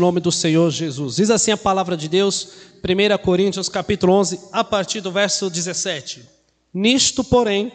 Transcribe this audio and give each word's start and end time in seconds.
Nome 0.00 0.18
do 0.18 0.32
Senhor 0.32 0.70
Jesus. 0.70 1.16
Diz 1.16 1.30
assim 1.30 1.52
a 1.52 1.56
palavra 1.56 1.94
de 1.96 2.08
Deus, 2.08 2.54
1 2.82 3.22
Coríntios 3.22 3.68
capítulo 3.68 4.14
11, 4.14 4.40
a 4.50 4.64
partir 4.64 5.02
do 5.02 5.12
verso 5.12 5.50
17. 5.50 6.26
Nisto, 6.72 7.22
porém, 7.22 7.70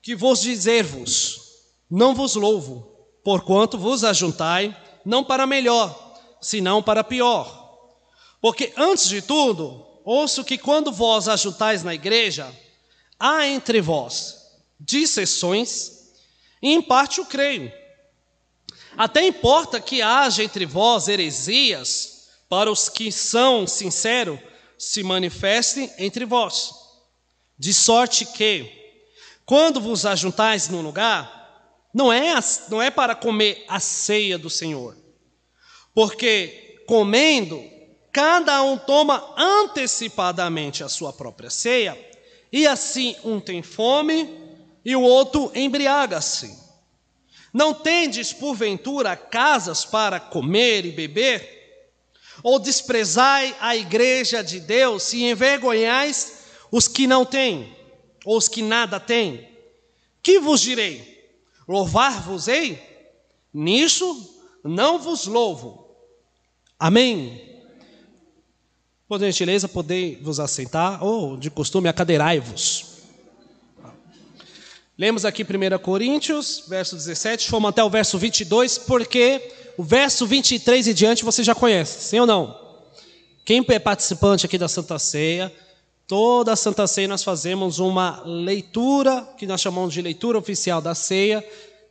que 0.00 0.14
vos 0.14 0.40
dizer-vos, 0.40 1.40
não 1.90 2.14
vos 2.14 2.36
louvo, 2.36 2.88
porquanto 3.24 3.76
vos 3.76 4.04
ajuntai, 4.04 4.74
não 5.04 5.24
para 5.24 5.46
melhor, 5.46 6.16
senão 6.40 6.80
para 6.80 7.02
pior. 7.02 7.88
Porque 8.40 8.72
antes 8.76 9.08
de 9.08 9.20
tudo, 9.20 9.84
ouço 10.04 10.44
que 10.44 10.56
quando 10.56 10.92
vós 10.92 11.26
ajuntais 11.26 11.82
na 11.82 11.92
igreja, 11.92 12.50
há 13.18 13.46
entre 13.48 13.80
vós 13.80 14.40
dissessões, 14.78 16.12
e 16.62 16.72
em 16.72 16.80
parte 16.80 17.20
o 17.20 17.26
creio. 17.26 17.79
Até 18.96 19.26
importa 19.26 19.80
que 19.80 20.02
haja 20.02 20.42
entre 20.42 20.66
vós 20.66 21.08
heresias, 21.08 22.28
para 22.48 22.70
os 22.70 22.88
que 22.88 23.12
são 23.12 23.66
sinceros, 23.66 24.38
se 24.78 25.02
manifestem 25.02 25.90
entre 25.98 26.24
vós. 26.24 26.72
De 27.58 27.72
sorte 27.72 28.24
que, 28.24 28.70
quando 29.44 29.80
vos 29.80 30.06
ajuntais 30.06 30.68
num 30.68 30.82
lugar, 30.82 31.40
não 31.92 32.12
é, 32.12 32.34
não 32.68 32.80
é 32.80 32.90
para 32.90 33.14
comer 33.14 33.64
a 33.68 33.78
ceia 33.78 34.38
do 34.38 34.48
Senhor, 34.48 34.96
porque 35.94 36.82
comendo, 36.86 37.62
cada 38.12 38.62
um 38.62 38.78
toma 38.78 39.34
antecipadamente 39.36 40.82
a 40.82 40.88
sua 40.88 41.12
própria 41.12 41.50
ceia, 41.50 41.98
e 42.52 42.66
assim 42.66 43.14
um 43.22 43.38
tem 43.38 43.62
fome 43.62 44.28
e 44.84 44.96
o 44.96 45.02
outro 45.02 45.52
embriaga-se. 45.54 46.58
Não 47.52 47.74
tendes, 47.74 48.32
porventura, 48.32 49.16
casas 49.16 49.84
para 49.84 50.20
comer 50.20 50.84
e 50.84 50.92
beber? 50.92 51.58
Ou 52.42 52.58
desprezai 52.58 53.54
a 53.60 53.76
igreja 53.76 54.42
de 54.42 54.60
Deus 54.60 55.12
e 55.12 55.24
envergonhais 55.24 56.44
os 56.70 56.86
que 56.86 57.06
não 57.06 57.24
têm, 57.24 57.76
ou 58.24 58.36
os 58.36 58.48
que 58.48 58.62
nada 58.62 59.00
têm? 59.00 59.48
Que 60.22 60.38
vos 60.38 60.60
direi? 60.60 61.28
Louvar-vos-ei? 61.66 62.80
Nisso 63.52 64.38
não 64.62 64.98
vos 64.98 65.26
louvo. 65.26 65.88
Amém? 66.78 67.50
Por 69.08 69.18
gentileza, 69.18 69.68
podei 69.68 70.16
vos 70.22 70.38
assentar, 70.38 71.02
ou 71.04 71.36
de 71.36 71.50
costume, 71.50 71.88
acadeirai-vos. 71.88 72.89
Lemos 75.00 75.24
aqui 75.24 75.42
1 75.42 75.78
Coríntios, 75.78 76.64
verso 76.68 76.94
17, 76.94 77.48
fomos 77.48 77.70
até 77.70 77.82
o 77.82 77.88
verso 77.88 78.18
22, 78.18 78.76
porque 78.76 79.50
o 79.78 79.82
verso 79.82 80.26
23 80.26 80.88
e 80.88 80.92
diante 80.92 81.24
você 81.24 81.42
já 81.42 81.54
conhece, 81.54 82.04
sim 82.04 82.20
ou 82.20 82.26
não? 82.26 82.54
Quem 83.42 83.64
é 83.66 83.78
participante 83.78 84.44
aqui 84.44 84.58
da 84.58 84.68
Santa 84.68 84.98
Ceia, 84.98 85.50
toda 86.06 86.52
a 86.52 86.56
Santa 86.56 86.86
Ceia 86.86 87.08
nós 87.08 87.24
fazemos 87.24 87.78
uma 87.78 88.22
leitura, 88.26 89.26
que 89.38 89.46
nós 89.46 89.62
chamamos 89.62 89.94
de 89.94 90.02
leitura 90.02 90.36
oficial 90.36 90.82
da 90.82 90.94
ceia, 90.94 91.42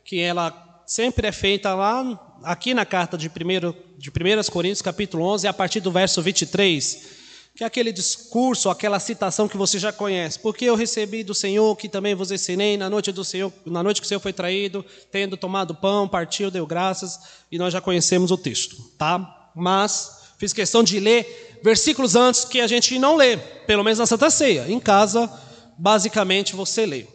que 0.04 0.20
ela 0.20 0.80
sempre 0.86 1.26
é 1.26 1.32
feita 1.32 1.74
lá, 1.74 2.38
aqui 2.44 2.74
na 2.74 2.86
carta 2.86 3.18
de 3.18 3.26
1 3.26 3.74
de 3.98 4.08
1 4.08 4.12
Coríntios, 4.52 4.82
capítulo 4.82 5.24
11, 5.24 5.48
a 5.48 5.52
partir 5.52 5.80
do 5.80 5.90
verso 5.90 6.22
23 6.22 7.19
que 7.60 7.64
aquele 7.64 7.92
discurso, 7.92 8.70
aquela 8.70 8.98
citação 8.98 9.46
que 9.46 9.54
você 9.54 9.78
já 9.78 9.92
conhece. 9.92 10.38
Porque 10.38 10.64
eu 10.64 10.74
recebi 10.74 11.22
do 11.22 11.34
Senhor 11.34 11.76
que 11.76 11.90
também 11.90 12.14
vos 12.14 12.30
ensinei 12.30 12.78
na 12.78 12.88
noite 12.88 13.12
do 13.12 13.22
Senhor, 13.22 13.52
na 13.66 13.82
noite 13.82 14.00
que 14.00 14.06
o 14.06 14.08
Senhor 14.08 14.18
foi 14.18 14.32
traído, 14.32 14.82
tendo 15.10 15.36
tomado 15.36 15.74
pão, 15.74 16.08
partiu, 16.08 16.50
deu 16.50 16.66
graças, 16.66 17.20
e 17.52 17.58
nós 17.58 17.70
já 17.70 17.78
conhecemos 17.78 18.30
o 18.30 18.38
texto, 18.38 18.76
tá? 18.96 19.50
Mas 19.54 20.32
fiz 20.38 20.54
questão 20.54 20.82
de 20.82 20.98
ler 20.98 21.60
versículos 21.62 22.16
antes 22.16 22.46
que 22.46 22.62
a 22.62 22.66
gente 22.66 22.98
não 22.98 23.14
lê, 23.14 23.36
pelo 23.36 23.84
menos 23.84 23.98
na 23.98 24.06
Santa 24.06 24.30
Ceia. 24.30 24.64
Em 24.66 24.80
casa, 24.80 25.30
basicamente 25.76 26.56
você 26.56 26.86
lê. 26.86 27.06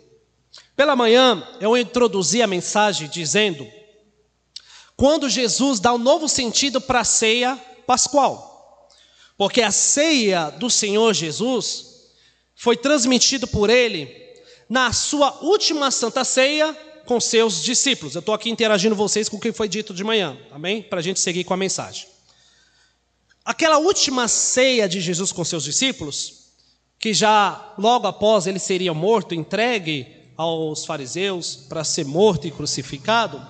Pela 0.76 0.96
manhã, 0.96 1.44
eu 1.60 1.76
introduzi 1.76 2.44
a 2.44 2.48
mensagem 2.48 3.10
dizendo 3.10 3.68
quando 4.96 5.28
Jesus 5.28 5.80
dá 5.80 5.92
um 5.92 5.98
novo 5.98 6.30
sentido 6.30 6.80
para 6.80 7.00
a 7.00 7.04
ceia 7.04 7.60
pascual. 7.88 8.55
Porque 9.38 9.62
a 9.62 9.72
ceia 9.72 10.50
do 10.50 10.70
Senhor 10.70 11.14
Jesus 11.14 12.12
foi 12.56 12.78
transmitida 12.78 13.46
por 13.46 13.70
ele 13.70 14.10
na 14.70 14.94
sua 14.94 15.40
última 15.42 15.92
santa 15.92 16.24
ceia 16.24 16.76
com 17.06 17.20
seus 17.20 17.62
discípulos. 17.62 18.16
Eu 18.16 18.20
estou 18.20 18.34
aqui 18.34 18.50
interagindo 18.50 18.96
vocês 18.96 19.30
com 19.30 19.38
o 19.38 19.40
que 19.40 19.52
foi 19.52 19.68
dito 19.68 19.94
de 19.94 20.04
manhã, 20.04 20.38
amém? 20.52 20.82
Para 20.82 21.00
a 21.00 21.04
gente 21.04 21.20
seguir 21.20 21.44
com 21.44 21.54
a 21.54 21.58
mensagem. 21.58 22.08
Aquela 23.44 23.78
última 23.78 24.28
ceia 24.28 24.90
de 24.90 25.00
Jesus 25.00 25.32
com 25.32 25.46
seus 25.46 25.64
discípulos, 25.64 26.46
que 26.98 27.14
já 27.14 27.74
logo 27.78 28.08
após 28.08 28.48
ele 28.48 28.58
seria 28.58 28.94
morto, 28.94 29.36
entregue 29.36 30.08
aos 30.36 30.86
fariseus 30.86 31.56
para 31.56 31.84
ser 31.84 32.06
morto 32.06 32.48
e 32.48 32.52
crucificado, 32.52 33.46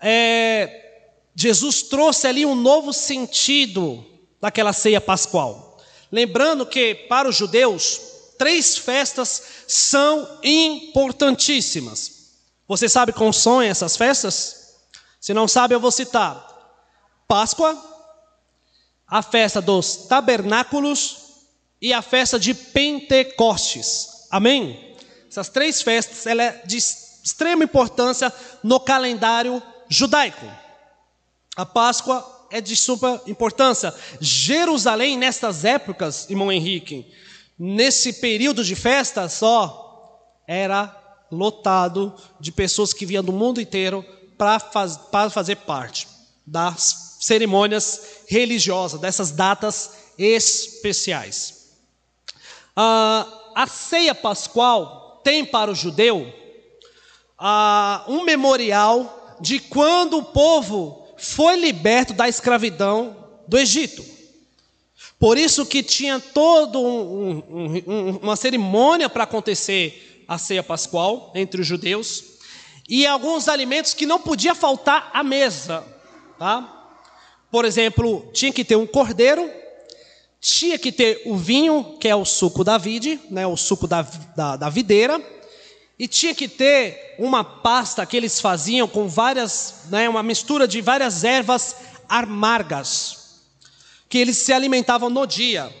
é, 0.00 1.04
Jesus 1.36 1.82
trouxe 1.82 2.26
ali 2.26 2.44
um 2.44 2.56
novo 2.56 2.92
sentido 2.92 4.04
daquela 4.44 4.74
ceia 4.74 5.00
pascual. 5.00 5.78
Lembrando 6.12 6.66
que 6.66 6.94
para 6.94 7.26
os 7.26 7.34
judeus, 7.34 7.98
três 8.36 8.76
festas 8.76 9.42
são 9.66 10.38
importantíssimas. 10.42 12.34
Você 12.68 12.86
sabe 12.86 13.10
como 13.10 13.32
são 13.32 13.62
essas 13.62 13.96
festas? 13.96 14.74
Se 15.18 15.32
não 15.32 15.48
sabe, 15.48 15.74
eu 15.74 15.80
vou 15.80 15.90
citar: 15.90 16.46
Páscoa, 17.26 17.74
a 19.08 19.22
festa 19.22 19.62
dos 19.62 19.96
tabernáculos 20.08 21.16
e 21.80 21.94
a 21.94 22.02
festa 22.02 22.38
de 22.38 22.52
Pentecostes. 22.52 24.26
Amém? 24.30 24.94
Essas 25.26 25.48
três 25.48 25.80
festas 25.80 26.26
ela 26.26 26.42
é 26.42 26.62
de 26.66 26.76
extrema 26.76 27.64
importância 27.64 28.30
no 28.62 28.78
calendário 28.78 29.62
judaico. 29.88 30.44
A 31.56 31.64
Páscoa 31.64 32.33
é 32.54 32.60
de 32.60 32.76
suma 32.76 33.20
importância. 33.26 33.92
Jerusalém, 34.20 35.18
nestas 35.18 35.64
épocas, 35.64 36.30
irmão 36.30 36.52
Henrique, 36.52 37.04
nesse 37.58 38.12
período 38.12 38.62
de 38.62 38.76
festa 38.76 39.28
só, 39.28 40.22
era 40.46 40.96
lotado 41.32 42.14
de 42.38 42.52
pessoas 42.52 42.92
que 42.92 43.04
vinham 43.04 43.24
do 43.24 43.32
mundo 43.32 43.60
inteiro 43.60 44.06
para 44.38 44.60
faz, 44.60 45.00
fazer 45.32 45.56
parte 45.56 46.06
das 46.46 47.16
cerimônias 47.20 48.22
religiosas, 48.28 49.00
dessas 49.00 49.32
datas 49.32 49.90
especiais. 50.16 51.72
Ah, 52.76 53.26
a 53.56 53.66
ceia 53.66 54.14
pascual 54.14 55.20
tem 55.24 55.44
para 55.44 55.72
o 55.72 55.74
judeu 55.74 56.32
ah, 57.36 58.04
um 58.06 58.22
memorial 58.22 59.36
de 59.40 59.58
quando 59.58 60.18
o 60.18 60.24
povo 60.24 61.03
foi 61.16 61.56
liberto 61.56 62.12
da 62.12 62.28
escravidão 62.28 63.16
do 63.46 63.58
Egito. 63.58 64.04
Por 65.18 65.38
isso 65.38 65.64
que 65.64 65.82
tinha 65.82 66.20
toda 66.20 66.78
um, 66.78 67.42
um, 67.86 68.18
uma 68.22 68.36
cerimônia 68.36 69.08
para 69.08 69.24
acontecer 69.24 70.24
a 70.28 70.38
ceia 70.38 70.62
pascual 70.62 71.32
entre 71.34 71.60
os 71.60 71.66
judeus 71.66 72.24
e 72.88 73.06
alguns 73.06 73.48
alimentos 73.48 73.94
que 73.94 74.06
não 74.06 74.20
podia 74.20 74.54
faltar 74.54 75.10
à 75.12 75.22
mesa, 75.22 75.84
tá? 76.38 76.70
Por 77.50 77.64
exemplo, 77.64 78.28
tinha 78.32 78.52
que 78.52 78.64
ter 78.64 78.76
um 78.76 78.86
cordeiro, 78.86 79.50
tinha 80.40 80.78
que 80.78 80.92
ter 80.92 81.22
o 81.24 81.36
vinho, 81.36 81.96
que 81.98 82.08
é 82.08 82.14
o 82.14 82.24
suco 82.24 82.64
da 82.64 82.76
vide, 82.76 83.18
né, 83.30 83.46
o 83.46 83.56
suco 83.56 83.86
da, 83.86 84.02
da, 84.36 84.56
da 84.56 84.68
videira, 84.68 85.18
e 85.98 86.08
tinha 86.08 86.34
que 86.34 86.48
ter 86.48 87.14
uma 87.18 87.44
pasta 87.44 88.04
que 88.04 88.16
eles 88.16 88.40
faziam 88.40 88.88
com 88.88 89.08
várias, 89.08 89.84
né, 89.90 90.08
uma 90.08 90.22
mistura 90.22 90.66
de 90.66 90.80
várias 90.80 91.22
ervas 91.22 91.76
amargas, 92.08 93.42
que 94.08 94.18
eles 94.18 94.38
se 94.38 94.52
alimentavam 94.52 95.08
no 95.08 95.26
dia. 95.26 95.72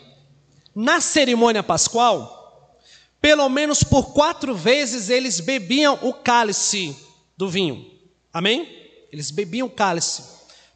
Na 0.74 1.00
cerimônia 1.00 1.62
pascual, 1.62 2.80
pelo 3.20 3.48
menos 3.48 3.82
por 3.82 4.12
quatro 4.12 4.54
vezes 4.54 5.08
eles 5.08 5.40
bebiam 5.40 5.98
o 6.02 6.12
cálice 6.12 6.96
do 7.36 7.48
vinho. 7.48 7.90
Amém? 8.32 8.68
Eles 9.10 9.30
bebiam 9.30 9.66
o 9.66 9.70
cálice, 9.70 10.22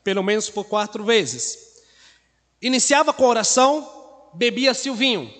pelo 0.03 0.23
menos 0.23 0.49
por 0.49 0.65
quatro 0.65 1.05
vezes. 1.05 1.59
Iniciava 2.61 3.13
com 3.13 3.25
a 3.25 3.29
oração, 3.29 4.31
bebia-se 4.35 4.91
o 4.91 4.95
vinho. 4.95 5.33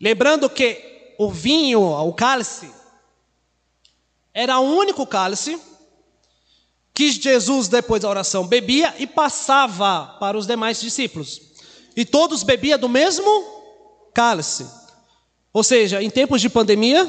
Lembrando 0.00 0.48
que 0.48 0.99
o 1.22 1.30
vinho, 1.30 1.82
o 1.82 2.14
cálice, 2.14 2.72
era 4.32 4.58
o 4.58 4.62
único 4.62 5.06
cálice 5.06 5.60
que 6.94 7.12
Jesus, 7.12 7.68
depois 7.68 8.00
da 8.00 8.08
oração, 8.08 8.46
bebia 8.46 8.94
e 8.98 9.06
passava 9.06 10.16
para 10.18 10.38
os 10.38 10.46
demais 10.46 10.80
discípulos. 10.80 11.42
E 11.94 12.06
todos 12.06 12.42
bebiam 12.42 12.78
do 12.78 12.88
mesmo 12.88 13.28
cálice. 14.14 14.66
Ou 15.52 15.62
seja, 15.62 16.02
em 16.02 16.08
tempos 16.08 16.40
de 16.40 16.48
pandemia, 16.48 17.06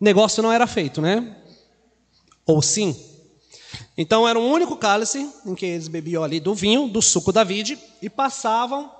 negócio 0.00 0.42
não 0.42 0.50
era 0.50 0.66
feito, 0.66 1.02
né? 1.02 1.36
Ou 2.46 2.62
sim? 2.62 2.96
Então 3.94 4.26
era 4.26 4.38
um 4.38 4.50
único 4.50 4.74
cálice 4.78 5.30
em 5.44 5.54
que 5.54 5.66
eles 5.66 5.86
bebiam 5.86 6.24
ali 6.24 6.40
do 6.40 6.54
vinho, 6.54 6.88
do 6.88 7.02
suco 7.02 7.30
da 7.30 7.44
vide, 7.44 7.78
e 8.00 8.08
passavam 8.08 8.90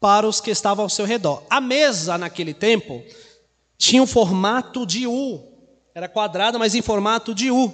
para 0.00 0.26
os 0.26 0.40
que 0.40 0.50
estavam 0.50 0.84
ao 0.84 0.88
seu 0.88 1.04
redor. 1.04 1.42
A 1.50 1.60
mesa, 1.60 2.16
naquele 2.16 2.54
tempo, 2.54 3.04
tinha 3.76 4.02
um 4.02 4.06
formato 4.06 4.86
de 4.86 5.06
U. 5.06 5.44
Era 5.94 6.08
quadrada, 6.08 6.58
mas 6.58 6.74
em 6.74 6.82
formato 6.82 7.34
de 7.34 7.50
U. 7.50 7.72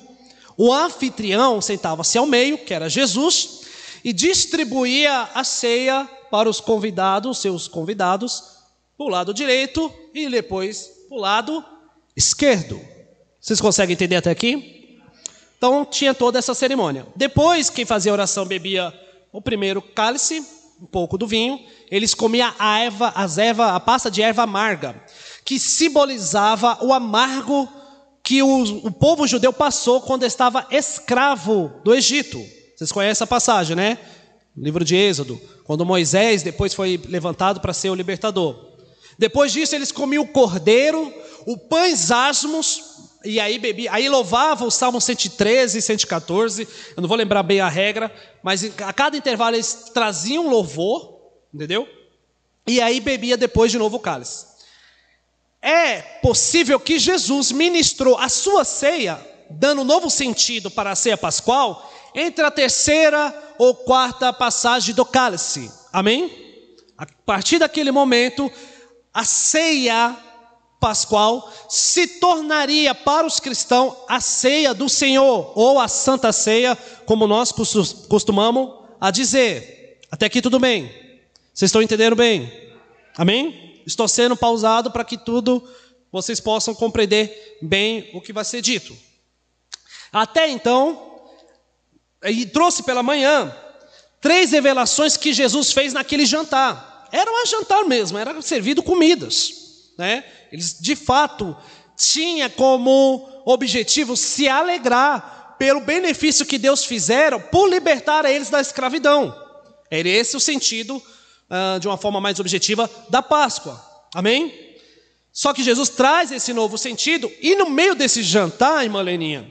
O 0.57 0.73
anfitrião 0.73 1.61
sentava-se 1.61 2.19
ao 2.19 2.27
meio, 2.27 2.59
que 2.59 2.75
era 2.75 2.89
Jesus, 2.89 3.61
e 4.03 4.13
distribuía 4.13 5.29
a 5.35 5.45
ceia 5.45 6.09
para 6.31 6.49
os 6.49 6.61
convidados, 6.61 7.39
seus 7.39 7.69
convidados, 7.69 8.43
para 8.97 9.07
o 9.07 9.11
lado 9.11 9.33
direito 9.33 9.93
e 10.15 10.29
depois 10.29 10.91
para 11.09 11.17
o 11.17 11.21
lado 11.21 11.65
esquerdo. 12.17 12.81
Vocês 13.41 13.61
conseguem 13.61 13.93
entender 13.93 14.17
até 14.17 14.31
aqui? 14.31 15.01
Então 15.57 15.85
tinha 15.85 16.15
toda 16.15 16.39
essa 16.39 16.55
cerimônia. 16.55 17.07
Depois, 17.15 17.71
quem 17.71 17.85
fazia 17.85 18.13
oração 18.13 18.45
bebia 18.45 18.93
o 19.33 19.41
primeiro 19.41 19.81
cálice, 19.81 20.45
um 20.81 20.87
pouco 20.87 21.17
do 21.17 21.27
vinho, 21.27 21.59
eles 21.91 22.15
comiam 22.15 22.53
a 22.59 22.81
erva, 22.81 23.13
as 23.15 23.39
erva, 23.39 23.75
a 23.75 23.81
pasta 23.81 24.11
de 24.11 24.23
erva 24.23 24.43
amarga, 24.43 25.01
que 25.45 25.59
simbolizava 25.59 26.79
o 26.83 26.93
amargo 26.93 27.69
que 28.23 28.43
o, 28.43 28.63
o 28.87 28.91
povo 28.91 29.27
judeu 29.27 29.53
passou 29.53 30.01
quando 30.01 30.25
estava 30.25 30.67
escravo 30.71 31.73
do 31.85 31.95
Egito. 31.95 32.43
Vocês 32.77 32.93
conhecem 32.93 33.25
a 33.25 33.29
passagem, 33.29 33.77
né? 33.77 33.99
livro 34.57 34.85
de 34.85 34.97
Êxodo, 34.97 35.41
quando 35.65 35.85
Moisés 35.85 36.43
depois 36.43 36.73
foi 36.73 37.01
levantado 37.09 37.61
para 37.61 37.75
ser 37.75 37.91
o 37.91 37.95
libertador. 37.95 38.57
Depois 39.19 39.53
disso, 39.53 39.75
eles 39.75 39.93
comiam 39.93 40.25
o 40.25 40.29
cordeiro, 40.29 41.13
o 41.47 41.57
pães 41.57 42.11
asmos, 42.11 42.96
e 43.27 43.41
aí 43.41 43.59
bebia, 43.59 43.93
aí 43.93 44.09
louvava 44.09 44.65
o 44.65 44.71
Salmo 44.71 45.01
113 45.01 45.79
e 45.79 45.83
114. 45.83 46.69
Eu 46.97 47.01
não 47.01 47.09
vou 47.09 47.17
lembrar 47.17 47.43
bem 47.43 47.61
a 47.61 47.69
regra, 47.69 48.15
mas 48.43 48.65
a 48.81 48.93
cada 48.93 49.17
intervalo 49.17 49.57
eles 49.57 49.91
traziam 49.93 50.49
louvor, 50.49 51.19
entendeu? 51.53 51.89
E 52.67 52.81
aí 52.81 53.01
bebia 53.01 53.37
depois 53.37 53.73
de 53.73 53.79
novo 53.79 53.97
o 53.97 54.01
cálice. 54.01 54.47
É 55.61 56.01
possível 56.23 56.79
que 56.79 56.99
Jesus 56.99 57.51
ministrou 57.51 58.17
a 58.17 58.29
sua 58.29 58.65
ceia, 58.65 59.21
dando 59.51 59.83
novo 59.83 60.09
sentido 60.09 60.71
para 60.71 60.93
a 60.93 60.97
ceia 60.97 61.17
pascual, 61.17 61.93
entre 62.15 62.45
a 62.45 62.51
terceira 62.51 63.55
ou 63.59 63.75
quarta 63.75 64.33
passagem 64.33 64.95
do 64.95 65.05
cálice. 65.05 65.71
Amém? 65.93 66.31
A 66.97 67.07
partir 67.25 67.59
daquele 67.59 67.91
momento, 67.91 68.51
a 69.13 69.25
ceia 69.25 70.17
pascual 70.81 71.53
se 71.69 72.07
tornaria 72.19 72.95
para 72.95 73.27
os 73.27 73.41
cristãos 73.41 73.95
a 74.09 74.21
ceia 74.21 74.75
do 74.75 74.89
Senhor, 74.89 75.53
ou 75.55 75.81
a 75.81 75.89
santa 75.89 76.33
ceia, 76.33 76.77
como 77.05 77.27
nós 77.27 77.53
costumamos 78.09 78.87
a 79.01 79.11
dizer. 79.11 80.01
Até 80.11 80.27
aqui 80.27 80.41
tudo 80.41 80.59
bem. 80.59 80.87
Vocês 81.53 81.69
estão 81.69 81.83
entendendo 81.83 82.15
bem? 82.15 82.53
Amém? 83.17 83.83
Estou 83.87 84.07
sendo 84.07 84.37
pausado 84.37 84.91
para 84.91 85.05
que 85.05 85.17
tudo 85.17 85.67
vocês 86.13 86.41
possam 86.41 86.75
compreender 86.75 87.59
bem 87.61 88.11
o 88.15 88.21
que 88.21 88.33
vai 88.33 88.45
ser 88.45 88.61
dito. 88.61 88.97
Até 90.13 90.49
então, 90.49 91.21
e 92.25 92.47
trouxe 92.47 92.83
pela 92.83 93.03
manhã 93.03 93.55
três 94.21 94.53
revelações 94.53 95.17
que 95.17 95.33
Jesus 95.33 95.73
fez 95.73 95.93
naquele 95.93 96.27
jantar. 96.27 97.09
Era 97.13 97.31
um 97.31 97.47
jantar 97.47 97.85
mesmo, 97.85 98.19
era 98.19 98.41
servido 98.43 98.83
comidas, 98.83 99.66
né? 99.97 100.25
Eles 100.53 100.79
de 100.79 100.95
fato 100.95 101.57
tinha 101.97 102.49
como 102.51 103.43
objetivo 103.45 104.17
se 104.17 104.49
alegrar 104.49 105.57
pelo 105.59 105.81
benefício 105.81 106.45
que 106.45 106.59
Deus 106.59 106.85
fizeram 106.85 107.41
por 107.41 107.69
libertar 107.69 108.25
eles 108.25 108.51
da 108.51 108.61
escravidão. 108.61 109.35
Era 109.91 110.09
esse 110.09 110.37
o 110.37 110.41
sentido, 110.41 110.97
uh, 110.97 111.81
de 111.81 111.89
uma 111.89 111.97
forma 111.97 112.21
mais 112.21 112.39
objetiva, 112.39 112.91
da 113.09 113.23
Páscoa. 113.23 113.81
Amém? 114.15 114.53
Só 115.33 115.55
que 115.55 115.63
Jesus 115.63 115.89
traz 115.89 116.33
esse 116.33 116.53
novo 116.53 116.77
sentido, 116.77 117.31
e 117.41 117.55
no 117.57 117.71
meio 117.71 117.95
desse 117.95 118.23
jantar, 118.23 118.85
irmã 118.85 119.03
Leninha, 119.03 119.51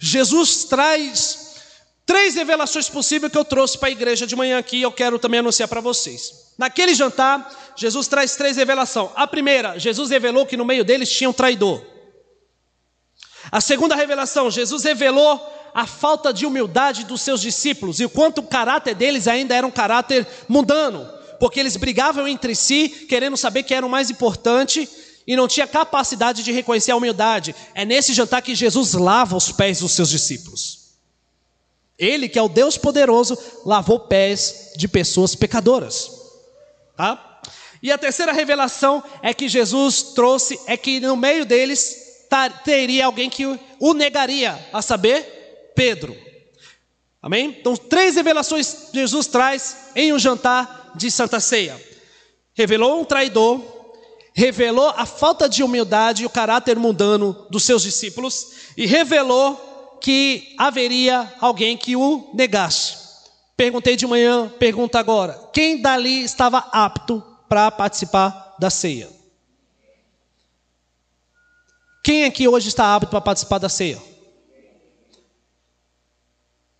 Jesus 0.00 0.64
traz 0.64 1.44
Três 2.06 2.34
revelações 2.34 2.88
possíveis 2.88 3.32
que 3.32 3.38
eu 3.38 3.44
trouxe 3.44 3.78
para 3.78 3.88
a 3.88 3.92
igreja 3.92 4.26
de 4.26 4.36
manhã 4.36 4.58
aqui, 4.58 4.82
eu 4.82 4.92
quero 4.92 5.18
também 5.18 5.40
anunciar 5.40 5.68
para 5.68 5.80
vocês. 5.80 6.43
Naquele 6.56 6.94
jantar, 6.94 7.50
Jesus 7.76 8.06
traz 8.06 8.36
três 8.36 8.56
revelações. 8.56 9.10
A 9.16 9.26
primeira, 9.26 9.78
Jesus 9.78 10.10
revelou 10.10 10.46
que 10.46 10.56
no 10.56 10.64
meio 10.64 10.84
deles 10.84 11.10
tinha 11.10 11.28
um 11.28 11.32
traidor. 11.32 11.82
A 13.50 13.60
segunda 13.60 13.94
revelação, 13.94 14.50
Jesus 14.50 14.84
revelou 14.84 15.40
a 15.74 15.86
falta 15.86 16.32
de 16.32 16.46
humildade 16.46 17.04
dos 17.04 17.20
seus 17.20 17.40
discípulos 17.40 17.98
e 17.98 18.04
o 18.04 18.10
quanto 18.10 18.38
o 18.38 18.46
caráter 18.46 18.94
deles 18.94 19.26
ainda 19.26 19.54
era 19.54 19.66
um 19.66 19.70
caráter 19.70 20.26
mundano, 20.48 21.06
porque 21.40 21.58
eles 21.58 21.76
brigavam 21.76 22.28
entre 22.28 22.54
si, 22.54 22.88
querendo 23.08 23.36
saber 23.36 23.64
quem 23.64 23.76
era 23.76 23.84
o 23.84 23.90
mais 23.90 24.08
importante 24.08 24.88
e 25.26 25.34
não 25.34 25.48
tinha 25.48 25.66
capacidade 25.66 26.44
de 26.44 26.52
reconhecer 26.52 26.92
a 26.92 26.96
humildade. 26.96 27.54
É 27.74 27.84
nesse 27.84 28.14
jantar 28.14 28.40
que 28.40 28.54
Jesus 28.54 28.94
lava 28.94 29.36
os 29.36 29.50
pés 29.50 29.80
dos 29.80 29.92
seus 29.92 30.08
discípulos. 30.08 30.84
Ele, 31.98 32.28
que 32.28 32.38
é 32.38 32.42
o 32.42 32.48
Deus 32.48 32.76
poderoso, 32.76 33.36
lavou 33.64 34.00
pés 34.00 34.72
de 34.76 34.86
pessoas 34.86 35.34
pecadoras. 35.34 36.13
Tá? 36.96 37.40
E 37.82 37.92
a 37.92 37.98
terceira 37.98 38.32
revelação 38.32 39.02
é 39.20 39.34
que 39.34 39.48
Jesus 39.48 40.02
trouxe 40.14 40.58
é 40.66 40.76
que 40.76 41.00
no 41.00 41.16
meio 41.16 41.44
deles 41.44 42.26
teria 42.64 43.06
alguém 43.06 43.30
que 43.30 43.46
o 43.78 43.94
negaria, 43.94 44.58
a 44.72 44.82
saber, 44.82 45.72
Pedro. 45.74 46.16
Amém? 47.22 47.56
Então, 47.58 47.76
três 47.76 48.16
revelações 48.16 48.88
Jesus 48.92 49.26
traz 49.26 49.90
em 49.94 50.12
um 50.12 50.18
jantar 50.18 50.92
de 50.94 51.10
Santa 51.10 51.40
Ceia. 51.40 51.80
Revelou 52.54 53.00
um 53.00 53.04
traidor, 53.04 53.60
revelou 54.32 54.88
a 54.96 55.06
falta 55.06 55.48
de 55.48 55.62
humildade 55.62 56.22
e 56.22 56.26
o 56.26 56.30
caráter 56.30 56.76
mundano 56.76 57.46
dos 57.50 57.64
seus 57.64 57.82
discípulos 57.82 58.48
e 58.76 58.86
revelou 58.86 59.98
que 60.00 60.54
haveria 60.58 61.32
alguém 61.40 61.76
que 61.76 61.96
o 61.96 62.30
negasse. 62.34 63.03
Perguntei 63.56 63.96
de 63.96 64.06
manhã, 64.06 64.48
pergunta 64.58 64.98
agora: 64.98 65.38
quem 65.52 65.80
dali 65.80 66.24
estava 66.24 66.58
apto 66.72 67.22
para 67.48 67.70
participar 67.70 68.56
da 68.58 68.70
ceia? 68.70 69.08
Quem 72.02 72.24
aqui 72.24 72.46
hoje 72.46 72.68
está 72.68 72.94
apto 72.94 73.10
para 73.10 73.20
participar 73.20 73.58
da 73.58 73.68
ceia? 73.68 74.00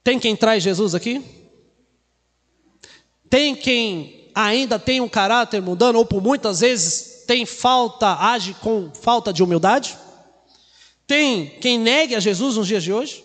Tem 0.02 0.18
quem 0.18 0.36
traz 0.36 0.62
Jesus 0.62 0.94
aqui? 0.94 1.24
Tem 3.30 3.56
quem 3.56 4.30
ainda 4.34 4.78
tem 4.78 5.00
um 5.00 5.08
caráter 5.08 5.62
mudando, 5.62 5.96
ou 5.96 6.04
por 6.04 6.20
muitas 6.20 6.60
vezes 6.60 7.24
tem 7.26 7.46
falta, 7.46 8.14
age 8.18 8.54
com 8.54 8.92
falta 8.92 9.32
de 9.32 9.42
humildade? 9.42 9.96
Tem 11.06 11.58
quem 11.60 11.78
negue 11.78 12.14
a 12.14 12.20
Jesus 12.20 12.56
nos 12.56 12.66
dias 12.66 12.82
de 12.82 12.92
hoje? 12.92 13.23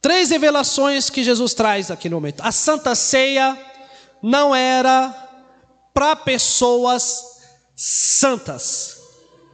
Três 0.00 0.30
revelações 0.30 1.10
que 1.10 1.24
Jesus 1.24 1.54
traz 1.54 1.90
aqui 1.90 2.08
no 2.08 2.16
momento. 2.16 2.40
A 2.40 2.52
Santa 2.52 2.94
Ceia 2.94 3.58
não 4.22 4.54
era 4.54 5.12
para 5.92 6.14
pessoas 6.14 7.24
santas, 7.74 8.98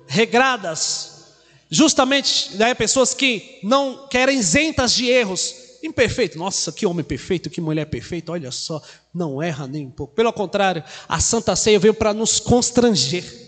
regradas, 0.07 1.35
justamente 1.71 2.55
né, 2.57 2.75
pessoas 2.75 3.15
que 3.15 3.59
não 3.63 4.07
querem 4.09 4.39
isentas 4.39 4.93
de 4.93 5.09
erros, 5.09 5.55
imperfeito. 5.83 6.39
Nossa, 6.39 6.71
que 6.71 6.85
homem 6.85 7.05
perfeito, 7.05 7.49
que 7.49 7.61
mulher 7.61 7.87
perfeita, 7.87 8.33
olha 8.33 8.51
só, 8.51 8.83
não 9.15 9.43
erra 9.43 9.67
nem 9.67 9.87
um 9.87 9.91
pouco. 9.91 10.15
Pelo 10.15 10.33
contrário, 10.33 10.85
a 11.09 11.21
Santa 11.21 11.57
Ceia 11.57 11.79
veio 11.79 11.95
para 11.95 12.13
nos 12.13 12.39
constranger 12.39 13.45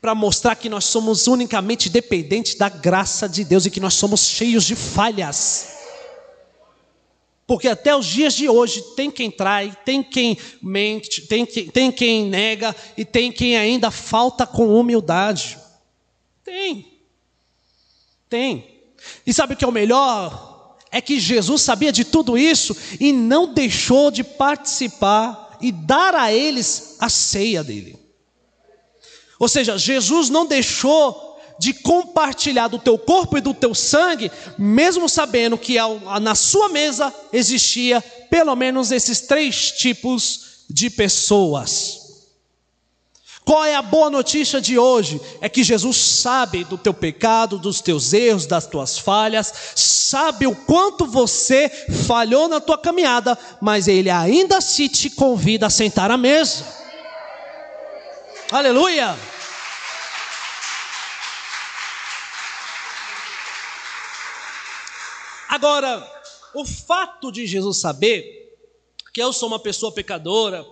para 0.00 0.14
mostrar 0.14 0.54
que 0.54 0.68
nós 0.68 0.84
somos 0.84 1.26
unicamente 1.26 1.88
dependentes 1.88 2.56
da 2.56 2.68
graça 2.68 3.26
de 3.26 3.42
Deus 3.42 3.64
e 3.64 3.70
que 3.70 3.80
nós 3.80 3.94
somos 3.94 4.20
cheios 4.20 4.64
de 4.64 4.76
falhas. 4.76 5.73
Porque 7.46 7.68
até 7.68 7.94
os 7.94 8.06
dias 8.06 8.34
de 8.34 8.48
hoje 8.48 8.82
tem 8.96 9.10
quem 9.10 9.30
trai, 9.30 9.76
tem 9.84 10.02
quem 10.02 10.38
mente, 10.62 11.22
tem, 11.22 11.44
quem, 11.44 11.68
tem 11.68 11.92
quem 11.92 12.26
nega 12.26 12.74
e 12.96 13.04
tem 13.04 13.30
quem 13.30 13.56
ainda 13.56 13.90
falta 13.90 14.46
com 14.46 14.74
humildade. 14.74 15.58
Tem. 16.42 17.00
Tem. 18.28 18.82
E 19.26 19.34
sabe 19.34 19.54
o 19.54 19.56
que 19.56 19.64
é 19.64 19.68
o 19.68 19.72
melhor? 19.72 20.78
É 20.90 21.00
que 21.00 21.20
Jesus 21.20 21.62
sabia 21.62 21.92
de 21.92 22.04
tudo 22.04 22.38
isso 22.38 22.74
e 22.98 23.12
não 23.12 23.52
deixou 23.52 24.10
de 24.10 24.24
participar 24.24 25.58
e 25.60 25.70
dar 25.70 26.14
a 26.14 26.32
eles 26.32 26.96
a 26.98 27.10
ceia 27.10 27.62
dele. 27.62 27.98
Ou 29.38 29.48
seja, 29.48 29.76
Jesus 29.76 30.30
não 30.30 30.46
deixou 30.46 31.33
de 31.58 31.72
compartilhar 31.72 32.68
do 32.68 32.78
teu 32.78 32.98
corpo 32.98 33.38
e 33.38 33.40
do 33.40 33.54
teu 33.54 33.74
sangue, 33.74 34.30
mesmo 34.58 35.08
sabendo 35.08 35.56
que 35.56 35.76
na 36.20 36.34
sua 36.34 36.68
mesa 36.68 37.14
existia 37.32 38.00
pelo 38.30 38.54
menos 38.56 38.90
esses 38.90 39.20
três 39.20 39.70
tipos 39.72 40.64
de 40.68 40.90
pessoas. 40.90 42.02
Qual 43.44 43.62
é 43.62 43.74
a 43.74 43.82
boa 43.82 44.08
notícia 44.08 44.58
de 44.58 44.78
hoje? 44.78 45.20
É 45.38 45.50
que 45.50 45.62
Jesus 45.62 45.98
sabe 45.98 46.64
do 46.64 46.78
teu 46.78 46.94
pecado, 46.94 47.58
dos 47.58 47.82
teus 47.82 48.14
erros, 48.14 48.46
das 48.46 48.66
tuas 48.66 48.98
falhas, 48.98 49.52
sabe 49.76 50.46
o 50.46 50.56
quanto 50.56 51.04
você 51.04 51.68
falhou 52.06 52.48
na 52.48 52.58
tua 52.58 52.78
caminhada, 52.78 53.38
mas 53.60 53.86
Ele 53.86 54.08
ainda 54.08 54.62
se 54.62 54.88
te 54.88 55.10
convida 55.10 55.66
a 55.66 55.70
sentar 55.70 56.10
à 56.10 56.16
mesa. 56.16 56.64
Aleluia! 58.50 59.14
Agora, 65.54 66.04
o 66.52 66.66
fato 66.66 67.30
de 67.30 67.46
Jesus 67.46 67.76
saber 67.76 68.58
que 69.12 69.22
eu 69.22 69.32
sou 69.32 69.46
uma 69.46 69.60
pessoa 69.60 69.92
pecadora, 69.92 70.66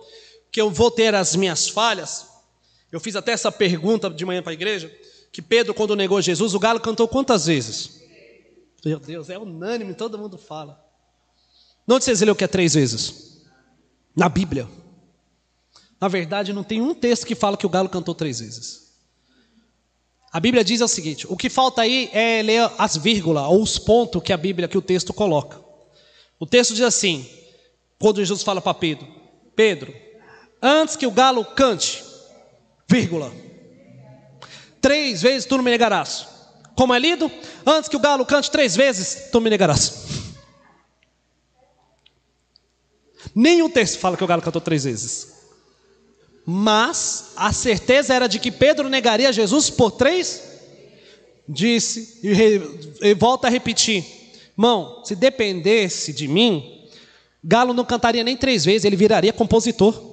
que 0.51 0.59
eu 0.59 0.69
vou 0.69 0.91
ter 0.91 1.15
as 1.15 1.37
minhas 1.37 1.69
falhas, 1.69 2.27
eu 2.91 2.99
fiz 2.99 3.15
até 3.15 3.31
essa 3.31 3.49
pergunta 3.49 4.09
de 4.09 4.25
manhã 4.25 4.43
para 4.43 4.51
a 4.51 4.53
igreja, 4.53 4.93
que 5.31 5.41
Pedro, 5.41 5.73
quando 5.73 5.95
negou 5.95 6.21
Jesus, 6.21 6.53
o 6.53 6.59
galo 6.59 6.81
cantou 6.81 7.07
quantas 7.07 7.45
vezes? 7.45 8.01
Meu 8.83 8.99
Deus, 8.99 9.29
é 9.29 9.37
unânime, 9.37 9.93
todo 9.93 10.17
mundo 10.17 10.37
fala. 10.37 10.77
Não 11.87 12.01
vocês 12.01 12.19
leu 12.19 12.35
que 12.35 12.43
é 12.43 12.47
três 12.47 12.73
vezes? 12.73 13.41
Na 14.13 14.27
Bíblia. 14.27 14.67
Na 15.97 16.09
verdade, 16.09 16.51
não 16.51 16.61
tem 16.61 16.81
um 16.81 16.93
texto 16.93 17.25
que 17.25 17.35
fala 17.35 17.55
que 17.55 17.65
o 17.65 17.69
galo 17.69 17.87
cantou 17.87 18.13
três 18.13 18.41
vezes. 18.41 18.82
A 20.33 20.39
Bíblia 20.39 20.63
diz 20.63 20.81
o 20.81 20.87
seguinte: 20.87 21.27
o 21.29 21.37
que 21.37 21.47
falta 21.47 21.83
aí 21.83 22.09
é 22.11 22.41
ler 22.41 22.71
as 22.79 22.97
vírgulas 22.97 23.45
ou 23.45 23.61
os 23.61 23.77
pontos 23.77 24.23
que 24.23 24.33
a 24.33 24.37
Bíblia, 24.37 24.67
que 24.67 24.77
o 24.77 24.81
texto 24.81 25.13
coloca. 25.13 25.61
O 26.39 26.47
texto 26.47 26.73
diz 26.73 26.83
assim, 26.83 27.29
quando 27.99 28.17
Jesus 28.17 28.41
fala 28.41 28.59
para 28.59 28.73
Pedro: 28.73 29.07
Pedro, 29.55 29.93
antes 30.59 30.95
que 30.95 31.05
o 31.05 31.11
galo 31.11 31.45
cante, 31.45 32.03
vírgula. 32.89 33.31
Três 34.81 35.21
vezes 35.21 35.45
tu 35.45 35.55
não 35.55 35.63
me 35.63 35.69
negarás. 35.69 36.27
Como 36.75 36.93
é 36.93 36.99
lido? 36.99 37.31
Antes 37.65 37.87
que 37.87 37.95
o 37.95 37.99
galo 37.99 38.25
cante 38.25 38.49
três 38.49 38.75
vezes, 38.75 39.29
tu 39.31 39.39
me 39.39 39.49
negarás. 39.49 40.07
Nenhum 43.33 43.69
texto 43.69 43.99
fala 43.99 44.17
que 44.17 44.23
o 44.23 44.27
galo 44.27 44.41
cantou 44.41 44.59
três 44.59 44.83
vezes. 44.83 45.32
Mas 46.45 47.31
a 47.35 47.53
certeza 47.53 48.13
era 48.13 48.27
de 48.27 48.39
que 48.39 48.51
Pedro 48.51 48.89
negaria 48.89 49.31
Jesus 49.31 49.69
por 49.69 49.91
três. 49.91 50.51
Disse 51.47 52.19
e, 52.23 52.33
re, 52.33 52.61
e 53.01 53.13
volta 53.13 53.47
a 53.47 53.49
repetir: 53.49 54.05
Irmão, 54.57 55.01
se 55.03 55.15
dependesse 55.15 56.13
de 56.13 56.27
mim, 56.27 56.87
Galo 57.43 57.73
não 57.73 57.85
cantaria 57.85 58.23
nem 58.23 58.37
três 58.37 58.63
vezes, 58.63 58.85
ele 58.85 58.95
viraria 58.95 59.33
compositor. 59.33 60.11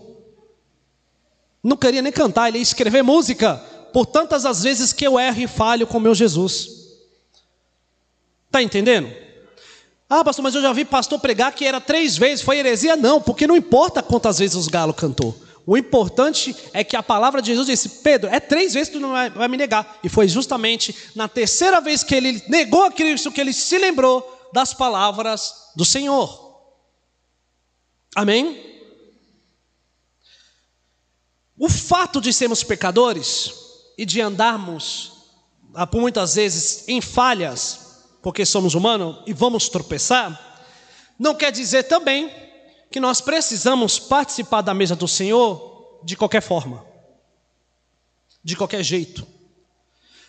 Não 1.63 1.77
queria 1.77 2.03
nem 2.03 2.13
cantar, 2.13 2.49
ele 2.49 2.59
ia 2.59 2.63
escrever 2.63 3.03
música 3.03 3.57
por 3.93 4.07
tantas 4.07 4.47
as 4.47 4.63
vezes 4.63 4.93
que 4.93 5.07
eu 5.07 5.19
erro 5.19 5.41
e 5.41 5.47
falho 5.47 5.87
com 5.87 6.01
meu 6.01 6.15
Jesus. 6.15 6.69
Está 8.47 8.63
entendendo? 8.63 9.13
Ah, 10.09 10.25
pastor, 10.25 10.43
mas 10.43 10.55
eu 10.55 10.63
já 10.63 10.73
vi 10.73 10.85
pastor 10.85 11.21
pregar 11.21 11.53
que 11.53 11.65
era 11.65 11.81
três 11.81 12.17
vezes, 12.17 12.45
foi 12.45 12.59
heresia? 12.59 12.97
Não, 12.97 13.21
porque 13.21 13.47
não 13.47 13.57
importa 13.57 14.03
quantas 14.03 14.39
vezes 14.39 14.57
os 14.57 14.67
galos 14.67 14.97
cantou. 14.97 15.37
O 15.67 15.77
importante 15.77 16.57
é 16.73 16.83
que 16.83 16.97
a 16.97 17.03
palavra 17.03 17.43
de 17.43 17.49
Jesus 17.49 17.67
disse: 17.67 17.89
Pedro, 18.03 18.31
é 18.31 18.41
três 18.41 18.75
vezes 18.75 18.89
que 18.89 18.99
tu 18.99 19.01
não 19.01 19.13
vai, 19.13 19.49
me 19.49 19.57
negar. 19.57 19.99
E 20.03 20.09
foi 20.09 20.27
justamente 20.27 20.95
na 21.15 21.29
terceira 21.29 21.81
vez 21.81 22.03
que 22.03 22.15
ele 22.15 22.43
negou 22.49 22.85
a 22.85 22.93
Cristo 22.93 23.31
que 23.31 23.41
ele 23.41 23.53
se 23.53 23.79
lembrou 23.79 24.51
das 24.53 24.75
palavras 24.75 25.71
do 25.77 25.85
Senhor. 25.85 26.51
Amém? 28.15 28.69
O 31.59 31.69
fato 31.69 32.21
de 32.21 32.33
sermos 32.33 32.65
pecadores 32.65 33.53
e 33.97 34.07
de 34.07 34.21
andarmos, 34.21 35.13
ah, 35.75 35.87
por 35.87 36.01
muitas 36.01 36.35
vezes, 36.35 36.89
em 36.89 37.01
falhas, 37.01 38.09
porque 38.23 38.47
somos 38.47 38.75
humanos 38.75 39.23
e 39.27 39.33
vamos 39.33 39.69
tropeçar, 39.69 40.59
não 41.19 41.35
quer 41.35 41.53
dizer 41.53 41.85
também 41.85 42.50
que 42.91 42.99
nós 43.01 43.21
precisamos 43.21 43.99
participar 43.99 44.63
da 44.63 44.75
mesa 44.75 44.97
do 44.97 45.07
Senhor 45.07 46.01
de 46.03 46.17
qualquer 46.17 46.43
forma, 46.43 46.85
de 48.43 48.57
qualquer 48.57 48.83
jeito. 48.83 49.27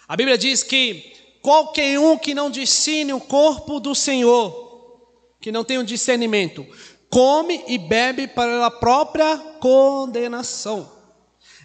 A 0.07 0.15
Bíblia 0.15 0.37
diz 0.37 0.61
que 0.61 1.13
qualquer 1.41 1.99
um 1.99 2.17
que 2.17 2.35
não 2.35 2.51
discine 2.51 3.13
o 3.13 3.19
corpo 3.19 3.79
do 3.79 3.95
Senhor, 3.95 4.99
que 5.39 5.51
não 5.51 5.63
tem 5.63 5.79
um 5.79 5.83
discernimento, 5.83 6.65
come 7.09 7.63
e 7.67 7.77
bebe 7.77 8.27
para 8.27 8.65
a 8.65 8.71
própria 8.71 9.37
condenação. 9.59 10.91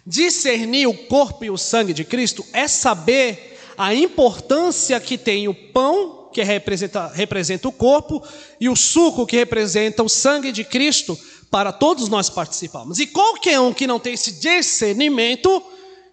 Discernir 0.05 0.87
o 0.87 0.97
corpo 1.07 1.45
e 1.45 1.51
o 1.51 1.57
sangue 1.57 1.93
de 1.93 2.03
Cristo 2.03 2.43
é 2.53 2.67
saber 2.67 3.59
a 3.77 3.93
importância 3.93 4.99
que 4.99 5.17
tem 5.17 5.47
o 5.47 5.53
pão, 5.53 6.16
que 6.31 6.43
representa, 6.43 7.07
representa 7.07 7.67
o 7.67 7.71
corpo, 7.71 8.21
e 8.59 8.69
o 8.69 8.75
suco, 8.75 9.25
que 9.25 9.35
representa 9.35 10.03
o 10.03 10.09
sangue 10.09 10.51
de 10.51 10.63
Cristo, 10.63 11.17
para 11.49 11.71
todos 11.71 12.09
nós 12.09 12.29
participarmos. 12.29 12.99
E 12.99 13.07
qualquer 13.07 13.59
um 13.59 13.73
que 13.73 13.87
não 13.87 13.99
tem 13.99 14.13
esse 14.13 14.33
discernimento, 14.33 15.63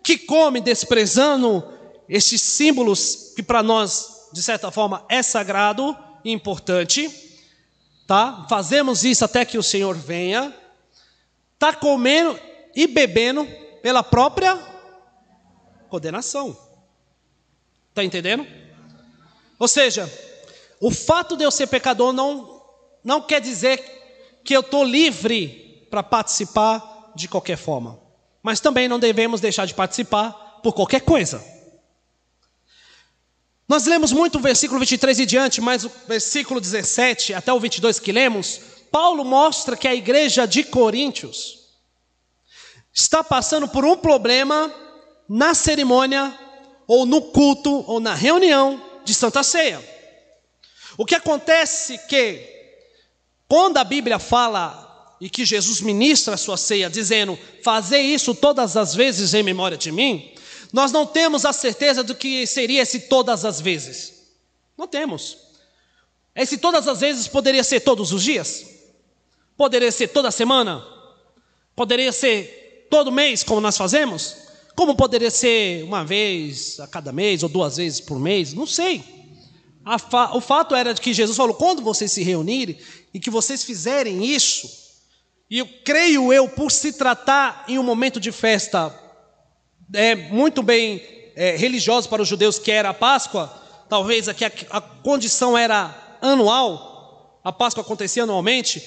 que 0.02 0.18
come 0.18 0.60
desprezando 0.60 1.64
esses 2.08 2.40
símbolos 2.40 3.32
que 3.34 3.42
para 3.42 3.62
nós, 3.62 4.28
de 4.32 4.42
certa 4.42 4.70
forma, 4.70 5.04
é 5.08 5.22
sagrado 5.22 5.96
e 6.24 6.30
importante, 6.30 7.10
tá? 8.06 8.46
Fazemos 8.48 9.04
isso 9.04 9.24
até 9.24 9.44
que 9.44 9.58
o 9.58 9.62
Senhor 9.62 9.96
venha, 9.96 10.54
tá 11.58 11.72
comendo 11.72 12.38
e 12.74 12.86
bebendo 12.86 13.46
pela 13.82 14.02
própria 14.02 14.58
condenação. 15.88 16.56
Está 17.90 18.04
entendendo? 18.04 18.46
Ou 19.64 19.68
seja, 19.68 20.12
o 20.78 20.90
fato 20.90 21.38
de 21.38 21.42
eu 21.42 21.50
ser 21.50 21.66
pecador 21.68 22.12
não, 22.12 22.60
não 23.02 23.22
quer 23.22 23.40
dizer 23.40 23.82
que 24.44 24.54
eu 24.54 24.60
estou 24.60 24.84
livre 24.84 25.86
para 25.90 26.02
participar 26.02 27.12
de 27.16 27.26
qualquer 27.26 27.56
forma. 27.56 27.98
Mas 28.42 28.60
também 28.60 28.88
não 28.88 28.98
devemos 28.98 29.40
deixar 29.40 29.64
de 29.64 29.72
participar 29.72 30.60
por 30.62 30.74
qualquer 30.74 31.00
coisa. 31.00 31.42
Nós 33.66 33.86
lemos 33.86 34.12
muito 34.12 34.36
o 34.36 34.42
versículo 34.42 34.78
23 34.80 35.20
e 35.20 35.24
diante, 35.24 35.62
mas 35.62 35.86
o 35.86 35.92
versículo 36.06 36.60
17 36.60 37.32
até 37.32 37.50
o 37.50 37.58
22 37.58 37.98
que 37.98 38.12
lemos, 38.12 38.60
Paulo 38.92 39.24
mostra 39.24 39.78
que 39.78 39.88
a 39.88 39.94
igreja 39.94 40.46
de 40.46 40.62
Coríntios 40.62 41.70
está 42.92 43.24
passando 43.24 43.66
por 43.66 43.82
um 43.86 43.96
problema 43.96 44.70
na 45.26 45.54
cerimônia, 45.54 46.38
ou 46.86 47.06
no 47.06 47.22
culto, 47.22 47.82
ou 47.90 47.98
na 47.98 48.12
reunião 48.12 48.92
de 49.04 49.14
Santa 49.14 49.42
Ceia. 49.42 49.82
O 50.96 51.04
que 51.04 51.14
acontece 51.14 51.98
que, 52.08 52.40
quando 53.48 53.76
a 53.78 53.84
Bíblia 53.84 54.18
fala 54.18 55.16
e 55.20 55.28
que 55.28 55.44
Jesus 55.44 55.80
ministra 55.80 56.34
a 56.34 56.38
sua 56.38 56.56
ceia, 56.56 56.90
dizendo: 56.90 57.38
Fazer 57.62 58.00
isso 58.00 58.34
todas 58.34 58.76
as 58.76 58.94
vezes 58.94 59.34
em 59.34 59.42
memória 59.42 59.76
de 59.76 59.90
mim, 59.92 60.34
nós 60.72 60.92
não 60.92 61.06
temos 61.06 61.44
a 61.44 61.52
certeza 61.52 62.02
do 62.02 62.14
que 62.14 62.46
seria 62.46 62.82
esse 62.82 63.00
todas 63.00 63.44
as 63.44 63.60
vezes. 63.60 64.24
Não 64.76 64.86
temos. 64.86 65.36
Esse 66.34 66.58
todas 66.58 66.88
as 66.88 67.00
vezes 67.00 67.28
poderia 67.28 67.62
ser 67.62 67.80
todos 67.80 68.12
os 68.12 68.22
dias? 68.22 68.66
Poderia 69.56 69.92
ser 69.92 70.08
toda 70.08 70.30
semana? 70.32 70.84
Poderia 71.76 72.10
ser 72.10 72.88
todo 72.90 73.12
mês, 73.12 73.44
como 73.44 73.60
nós 73.60 73.76
fazemos? 73.76 74.43
Como 74.76 74.96
poderia 74.96 75.30
ser 75.30 75.84
uma 75.84 76.04
vez 76.04 76.80
a 76.80 76.86
cada 76.86 77.12
mês 77.12 77.42
ou 77.42 77.48
duas 77.48 77.76
vezes 77.76 78.00
por 78.00 78.18
mês? 78.18 78.52
Não 78.52 78.66
sei. 78.66 79.02
Fa 80.10 80.34
o 80.34 80.40
fato 80.40 80.74
era 80.74 80.94
que 80.94 81.12
Jesus 81.12 81.36
falou: 81.36 81.54
quando 81.54 81.82
vocês 81.82 82.10
se 82.10 82.22
reunirem 82.22 82.78
e 83.12 83.20
que 83.20 83.30
vocês 83.30 83.62
fizerem 83.62 84.24
isso, 84.24 84.68
e 85.50 85.58
eu 85.58 85.68
creio 85.84 86.32
eu, 86.32 86.48
por 86.48 86.72
se 86.72 86.94
tratar 86.94 87.64
em 87.68 87.78
um 87.78 87.82
momento 87.82 88.18
de 88.18 88.32
festa 88.32 88.92
é, 89.92 90.14
muito 90.14 90.62
bem 90.62 91.02
é, 91.36 91.56
religioso 91.56 92.08
para 92.08 92.22
os 92.22 92.28
judeus, 92.28 92.58
que 92.58 92.70
era 92.70 92.88
a 92.88 92.94
Páscoa, 92.94 93.52
talvez 93.88 94.28
aqui 94.28 94.44
a, 94.44 94.52
a 94.70 94.80
condição 94.80 95.56
era 95.56 96.18
anual, 96.20 97.40
a 97.44 97.52
Páscoa 97.52 97.82
acontecia 97.82 98.22
anualmente, 98.22 98.82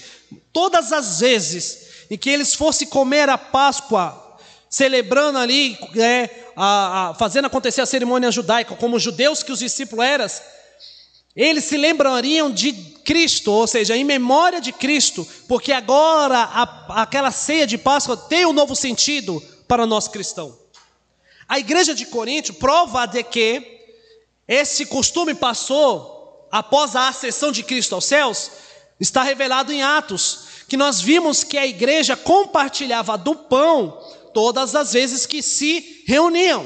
todas 0.51 0.91
as 0.91 1.19
vezes 1.19 1.87
e 2.09 2.17
que 2.17 2.29
eles 2.29 2.53
fossem 2.53 2.87
comer 2.87 3.29
a 3.29 3.37
Páscoa, 3.37 4.26
celebrando 4.69 5.39
ali, 5.39 5.77
é, 5.95 6.29
a, 6.55 7.09
a, 7.09 7.13
fazendo 7.13 7.45
acontecer 7.45 7.81
a 7.81 7.85
cerimônia 7.85 8.31
judaica, 8.31 8.75
como 8.75 8.99
judeus 8.99 9.43
que 9.43 9.51
os 9.51 9.59
discípulos 9.59 10.05
eram, 10.05 10.27
eles 11.35 11.65
se 11.65 11.77
lembrariam 11.77 12.51
de 12.51 12.73
Cristo, 13.03 13.51
ou 13.51 13.67
seja, 13.67 13.95
em 13.95 14.03
memória 14.03 14.59
de 14.59 14.71
Cristo, 14.71 15.25
porque 15.47 15.71
agora 15.71 16.39
a, 16.39 17.01
aquela 17.03 17.31
ceia 17.31 17.67
de 17.67 17.77
Páscoa 17.77 18.17
tem 18.17 18.45
um 18.45 18.53
novo 18.53 18.75
sentido 18.75 19.41
para 19.67 19.85
nós 19.85 20.07
cristãos. 20.07 20.55
A 21.47 21.59
igreja 21.59 21.93
de 21.93 22.05
Corinto 22.07 22.53
prova 22.55 23.05
de 23.05 23.23
que 23.23 23.77
esse 24.47 24.85
costume 24.85 25.33
passou 25.33 26.47
após 26.51 26.95
a 26.95 27.09
ascensão 27.09 27.51
de 27.51 27.63
Cristo 27.63 27.95
aos 27.95 28.05
céus, 28.05 28.51
está 28.99 29.21
revelado 29.23 29.71
em 29.71 29.83
Atos, 29.83 30.39
que 30.67 30.77
nós 30.77 30.99
vimos 30.99 31.43
que 31.43 31.57
a 31.57 31.67
igreja 31.67 32.15
compartilhava 32.15 33.17
do 33.17 33.35
pão 33.35 34.01
todas 34.37 34.75
as 34.75 34.93
vezes 34.93 35.25
que 35.25 35.41
se 35.41 36.03
reuniam. 36.05 36.63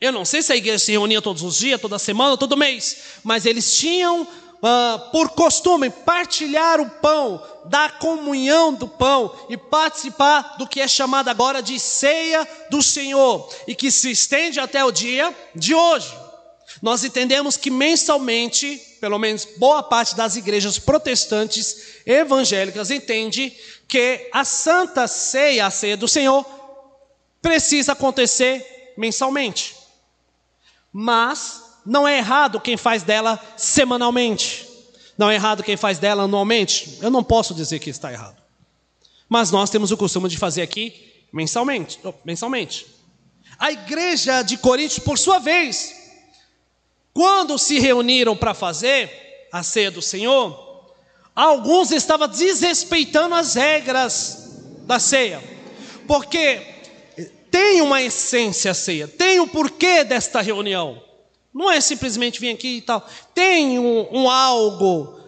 Eu 0.00 0.10
não 0.10 0.24
sei 0.24 0.40
se 0.40 0.50
a 0.50 0.56
igreja 0.56 0.78
se 0.78 0.92
reunia 0.92 1.20
todos 1.20 1.42
os 1.42 1.58
dias, 1.58 1.78
toda 1.78 1.98
semana, 1.98 2.38
todo 2.38 2.56
mês, 2.56 2.96
mas 3.22 3.44
eles 3.44 3.76
tinham 3.76 4.26
Uh, 4.56 5.10
por 5.12 5.28
costume 5.28 5.90
partilhar 5.90 6.80
o 6.80 6.88
pão, 6.88 7.42
da 7.66 7.90
comunhão 7.90 8.72
do 8.72 8.88
pão 8.88 9.30
e 9.50 9.56
participar 9.56 10.56
do 10.56 10.66
que 10.66 10.80
é 10.80 10.88
chamado 10.88 11.28
agora 11.28 11.62
de 11.62 11.78
ceia 11.78 12.48
do 12.70 12.82
Senhor 12.82 13.46
e 13.68 13.74
que 13.74 13.90
se 13.90 14.10
estende 14.10 14.58
até 14.58 14.82
o 14.82 14.90
dia 14.90 15.32
de 15.54 15.74
hoje. 15.74 16.08
Nós 16.80 17.04
entendemos 17.04 17.58
que 17.58 17.70
mensalmente, 17.70 18.80
pelo 18.98 19.18
menos 19.18 19.46
boa 19.58 19.82
parte 19.82 20.16
das 20.16 20.36
igrejas 20.36 20.78
protestantes 20.78 22.00
evangélicas 22.06 22.90
entende 22.90 23.54
que 23.86 24.28
a 24.32 24.42
santa 24.42 25.06
ceia, 25.06 25.66
a 25.66 25.70
ceia 25.70 25.98
do 25.98 26.08
Senhor, 26.08 26.44
precisa 27.46 27.92
acontecer 27.92 28.92
mensalmente. 28.98 29.76
Mas 30.92 31.62
não 31.86 32.06
é 32.06 32.18
errado 32.18 32.60
quem 32.60 32.76
faz 32.76 33.04
dela 33.04 33.40
semanalmente. 33.56 34.66
Não 35.16 35.30
é 35.30 35.36
errado 35.36 35.62
quem 35.62 35.76
faz 35.76 36.00
dela 36.00 36.24
anualmente. 36.24 36.98
Eu 37.00 37.08
não 37.08 37.22
posso 37.22 37.54
dizer 37.54 37.78
que 37.78 37.88
está 37.88 38.12
errado. 38.12 38.42
Mas 39.28 39.52
nós 39.52 39.70
temos 39.70 39.92
o 39.92 39.96
costume 39.96 40.28
de 40.28 40.36
fazer 40.36 40.60
aqui 40.60 41.24
mensalmente. 41.32 42.00
mensalmente. 42.24 42.84
A 43.56 43.70
igreja 43.70 44.42
de 44.42 44.56
Corinto, 44.56 45.00
por 45.02 45.16
sua 45.16 45.38
vez, 45.38 45.94
quando 47.14 47.56
se 47.58 47.78
reuniram 47.78 48.36
para 48.36 48.54
fazer 48.54 49.48
a 49.52 49.62
ceia 49.62 49.90
do 49.92 50.02
Senhor, 50.02 50.90
alguns 51.34 51.92
estavam 51.92 52.26
desrespeitando 52.26 53.36
as 53.36 53.54
regras 53.54 54.50
da 54.80 54.98
ceia, 54.98 55.42
porque 56.08 56.75
tem 57.56 57.80
uma 57.80 58.02
essência 58.02 58.72
a 58.72 58.74
ceia, 58.74 59.08
tem 59.08 59.40
o 59.40 59.48
porquê 59.48 60.04
desta 60.04 60.42
reunião. 60.42 61.02
Não 61.54 61.70
é 61.70 61.80
simplesmente 61.80 62.38
vir 62.38 62.50
aqui 62.50 62.76
e 62.76 62.82
tal. 62.82 63.08
Tem 63.32 63.78
um, 63.78 64.06
um 64.12 64.30
algo 64.30 65.18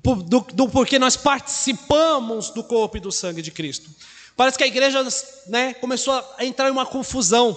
do, 0.00 0.40
do, 0.40 0.68
porquê 0.68 0.96
nós 0.96 1.16
participamos 1.16 2.50
do 2.50 2.62
corpo 2.62 2.98
e 2.98 3.00
do 3.00 3.10
sangue 3.10 3.42
de 3.42 3.50
Cristo. 3.50 3.90
Parece 4.36 4.56
que 4.56 4.62
a 4.62 4.66
igreja 4.68 5.04
né, 5.48 5.74
começou 5.74 6.14
a 6.38 6.44
entrar 6.44 6.68
em 6.68 6.70
uma 6.70 6.86
confusão. 6.86 7.56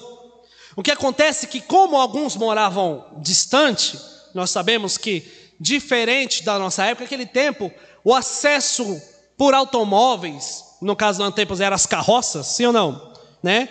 O 0.75 0.81
que 0.81 0.89
acontece 0.89 1.45
é 1.45 1.49
que, 1.49 1.61
como 1.61 1.95
alguns 1.95 2.35
moravam 2.35 3.05
distante, 3.17 3.99
nós 4.33 4.49
sabemos 4.49 4.97
que, 4.97 5.23
diferente 5.59 6.43
da 6.43 6.57
nossa 6.57 6.83
época, 6.83 7.03
naquele 7.03 7.27
tempo, 7.27 7.71
o 8.03 8.15
acesso 8.15 8.99
por 9.37 9.53
automóveis, 9.53 10.63
no 10.81 10.95
caso 10.95 11.23
do 11.23 11.31
tempos 11.31 11.61
eram 11.61 11.75
as 11.75 11.85
carroças, 11.85 12.47
sim 12.47 12.65
ou 12.65 12.73
não? 12.73 13.13
Né? 13.43 13.69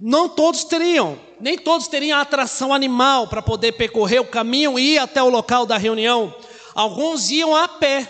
Não 0.00 0.30
todos 0.30 0.64
teriam, 0.64 1.20
nem 1.38 1.58
todos 1.58 1.86
teriam 1.86 2.18
a 2.18 2.22
atração 2.22 2.72
animal 2.72 3.28
para 3.28 3.42
poder 3.42 3.72
percorrer 3.72 4.18
o 4.18 4.26
caminho 4.26 4.78
e 4.78 4.94
ir 4.94 4.98
até 4.98 5.22
o 5.22 5.28
local 5.28 5.66
da 5.66 5.76
reunião. 5.76 6.34
Alguns 6.74 7.30
iam 7.30 7.54
a 7.54 7.68
pé. 7.68 8.08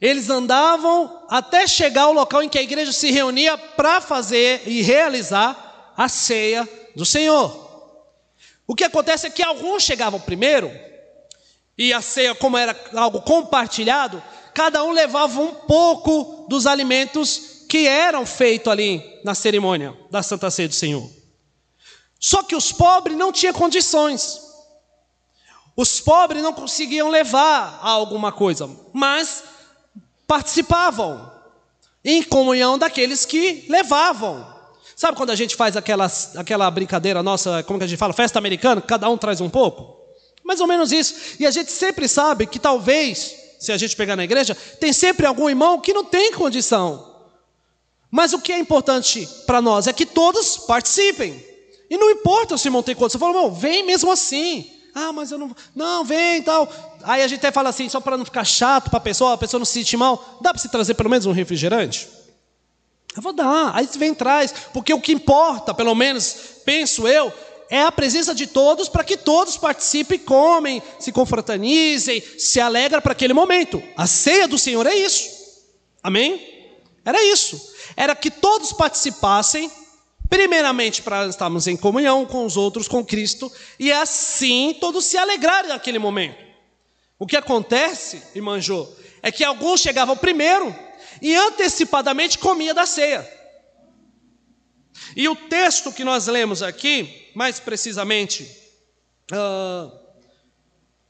Eles 0.00 0.30
andavam 0.30 1.24
até 1.28 1.66
chegar 1.66 2.04
ao 2.04 2.12
local 2.12 2.42
em 2.42 2.48
que 2.48 2.58
a 2.58 2.62
igreja 2.62 2.92
se 2.92 3.10
reunia 3.10 3.58
para 3.58 4.00
fazer 4.00 4.62
e 4.66 4.80
realizar 4.80 5.92
a 5.96 6.08
ceia 6.08 6.66
do 6.96 7.04
Senhor. 7.04 7.62
O 8.66 8.74
que 8.74 8.84
acontece 8.84 9.26
é 9.26 9.30
que 9.30 9.42
alguns 9.42 9.82
chegavam 9.82 10.18
primeiro, 10.18 10.70
e 11.76 11.92
a 11.92 12.00
ceia, 12.00 12.34
como 12.34 12.56
era 12.56 12.74
algo 12.94 13.20
compartilhado, 13.20 14.22
cada 14.54 14.82
um 14.84 14.92
levava 14.92 15.40
um 15.40 15.54
pouco 15.54 16.46
dos 16.48 16.66
alimentos 16.66 17.53
que 17.74 17.88
eram 17.88 18.24
feitos 18.24 18.70
ali 18.70 19.02
na 19.24 19.34
cerimônia 19.34 19.98
da 20.08 20.22
Santa 20.22 20.48
Ceia 20.48 20.68
do 20.68 20.74
Senhor. 20.76 21.10
Só 22.20 22.40
que 22.40 22.54
os 22.54 22.70
pobres 22.70 23.16
não 23.16 23.32
tinham 23.32 23.52
condições. 23.52 24.40
Os 25.76 26.00
pobres 26.00 26.40
não 26.40 26.52
conseguiam 26.52 27.08
levar 27.10 27.80
a 27.82 27.88
alguma 27.88 28.30
coisa, 28.30 28.70
mas 28.92 29.42
participavam 30.24 31.32
em 32.04 32.22
comunhão 32.22 32.78
daqueles 32.78 33.24
que 33.24 33.66
levavam. 33.68 34.46
Sabe 34.94 35.16
quando 35.16 35.30
a 35.30 35.36
gente 35.36 35.56
faz 35.56 35.76
aquela, 35.76 36.08
aquela 36.36 36.70
brincadeira 36.70 37.24
nossa, 37.24 37.64
como 37.64 37.80
que 37.80 37.86
a 37.86 37.88
gente 37.88 37.98
fala, 37.98 38.12
festa 38.12 38.38
americana, 38.38 38.80
cada 38.80 39.10
um 39.10 39.18
traz 39.18 39.40
um 39.40 39.50
pouco? 39.50 40.00
Mais 40.44 40.60
ou 40.60 40.68
menos 40.68 40.92
isso. 40.92 41.34
E 41.40 41.44
a 41.44 41.50
gente 41.50 41.72
sempre 41.72 42.06
sabe 42.06 42.46
que 42.46 42.60
talvez, 42.60 43.34
se 43.58 43.72
a 43.72 43.76
gente 43.76 43.96
pegar 43.96 44.14
na 44.14 44.22
igreja, 44.22 44.56
tem 44.78 44.92
sempre 44.92 45.26
algum 45.26 45.48
irmão 45.48 45.80
que 45.80 45.92
não 45.92 46.04
tem 46.04 46.32
condição. 46.34 47.13
Mas 48.14 48.32
o 48.32 48.38
que 48.38 48.52
é 48.52 48.58
importante 48.60 49.28
para 49.44 49.60
nós 49.60 49.88
é 49.88 49.92
que 49.92 50.06
todos 50.06 50.56
participem. 50.56 51.44
E 51.90 51.96
não 51.96 52.08
importa 52.08 52.56
se 52.56 52.68
irmão 52.68 52.80
tem. 52.80 52.94
Você 52.94 53.18
fala, 53.18 53.50
vem 53.50 53.84
mesmo 53.84 54.08
assim. 54.08 54.70
Ah, 54.94 55.12
mas 55.12 55.32
eu 55.32 55.38
não. 55.38 55.50
Não, 55.74 56.04
vem 56.04 56.36
e 56.36 56.42
tal. 56.42 56.72
Aí 57.02 57.24
a 57.24 57.26
gente 57.26 57.40
até 57.40 57.50
fala 57.50 57.70
assim, 57.70 57.88
só 57.88 57.98
para 57.98 58.16
não 58.16 58.24
ficar 58.24 58.44
chato 58.44 58.88
para 58.88 58.98
a 58.98 59.02
pessoa, 59.02 59.32
a 59.32 59.36
pessoa 59.36 59.58
não 59.58 59.64
se 59.64 59.72
sentir 59.72 59.96
mal. 59.96 60.38
Dá 60.40 60.50
para 60.52 60.62
você 60.62 60.68
trazer 60.68 60.94
pelo 60.94 61.10
menos 61.10 61.26
um 61.26 61.32
refrigerante? 61.32 62.08
Eu 63.16 63.20
vou 63.20 63.32
dar. 63.32 63.72
Aí 63.74 63.84
você 63.84 63.98
vem 63.98 64.14
traz. 64.14 64.54
Porque 64.72 64.94
o 64.94 65.00
que 65.00 65.10
importa, 65.10 65.74
pelo 65.74 65.92
menos, 65.92 66.36
penso 66.64 67.08
eu, 67.08 67.32
é 67.68 67.82
a 67.82 67.90
presença 67.90 68.32
de 68.32 68.46
todos 68.46 68.88
para 68.88 69.02
que 69.02 69.16
todos 69.16 69.56
participem, 69.56 70.20
comem, 70.20 70.80
se 71.00 71.10
confraternizem, 71.10 72.22
se 72.38 72.60
alegram 72.60 73.02
para 73.02 73.10
aquele 73.10 73.34
momento. 73.34 73.82
A 73.96 74.06
ceia 74.06 74.46
do 74.46 74.56
Senhor 74.56 74.86
é 74.86 74.94
isso. 74.94 75.28
Amém? 76.00 76.54
Era 77.04 77.20
isso 77.24 77.73
era 77.96 78.14
que 78.14 78.30
todos 78.30 78.72
participassem, 78.72 79.70
primeiramente 80.28 81.02
para 81.02 81.26
estarmos 81.26 81.66
em 81.66 81.76
comunhão 81.76 82.26
com 82.26 82.44
os 82.44 82.56
outros, 82.56 82.88
com 82.88 83.04
Cristo, 83.04 83.50
e 83.78 83.92
assim 83.92 84.76
todos 84.80 85.04
se 85.04 85.16
alegrarem 85.16 85.68
naquele 85.68 85.98
momento. 85.98 86.42
O 87.18 87.26
que 87.26 87.36
acontece, 87.36 88.22
irmã 88.34 88.58
é 89.22 89.30
que 89.30 89.44
alguns 89.44 89.80
chegavam 89.80 90.16
primeiro 90.16 90.74
e 91.22 91.34
antecipadamente 91.34 92.38
comia 92.38 92.74
da 92.74 92.86
ceia. 92.86 93.26
E 95.16 95.28
o 95.28 95.36
texto 95.36 95.92
que 95.92 96.04
nós 96.04 96.26
lemos 96.26 96.62
aqui, 96.62 97.30
mais 97.34 97.60
precisamente, 97.60 98.44
uh, 99.32 99.90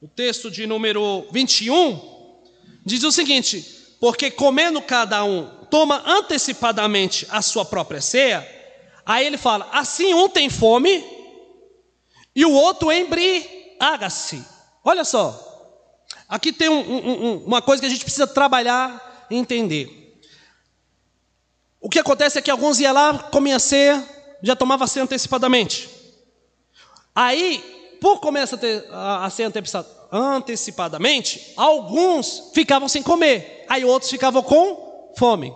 o 0.00 0.08
texto 0.08 0.50
de 0.50 0.66
número 0.66 1.26
21, 1.32 2.42
diz 2.84 3.02
o 3.02 3.12
seguinte: 3.12 3.96
Porque 3.98 4.30
comendo 4.30 4.80
cada 4.82 5.24
um 5.24 5.50
toma 5.70 6.02
antecipadamente 6.06 7.26
a 7.30 7.42
sua 7.42 7.64
própria 7.64 8.00
ceia, 8.00 8.46
aí 9.04 9.26
ele 9.26 9.36
fala: 9.36 9.68
assim 9.72 10.14
um 10.14 10.28
tem 10.28 10.48
fome 10.48 11.04
e 12.34 12.44
o 12.44 12.52
outro 12.52 12.92
embriaga-se. 12.92 14.44
Olha 14.84 15.04
só, 15.04 15.40
aqui 16.28 16.52
tem 16.52 16.68
um, 16.68 16.80
um, 16.80 17.44
uma 17.44 17.62
coisa 17.62 17.80
que 17.80 17.86
a 17.86 17.90
gente 17.90 18.04
precisa 18.04 18.26
trabalhar 18.26 19.26
e 19.30 19.36
entender. 19.36 20.20
O 21.80 21.88
que 21.88 21.98
acontece 21.98 22.38
é 22.38 22.42
que 22.42 22.50
alguns 22.50 22.80
iam 22.80 22.94
lá, 22.94 23.18
comiam 23.30 23.58
ceia, 23.58 24.06
já 24.42 24.56
tomava 24.56 24.86
ceia 24.86 25.04
antecipadamente. 25.04 25.88
Aí, 27.14 27.98
por 28.00 28.20
comer 28.20 28.48
a 28.90 29.30
ceia 29.30 29.52
antecipadamente, 30.10 31.52
alguns 31.56 32.50
ficavam 32.54 32.88
sem 32.88 33.02
comer, 33.02 33.64
aí 33.68 33.84
outros 33.84 34.10
ficavam 34.10 34.42
com 34.42 34.93
fome. 35.16 35.52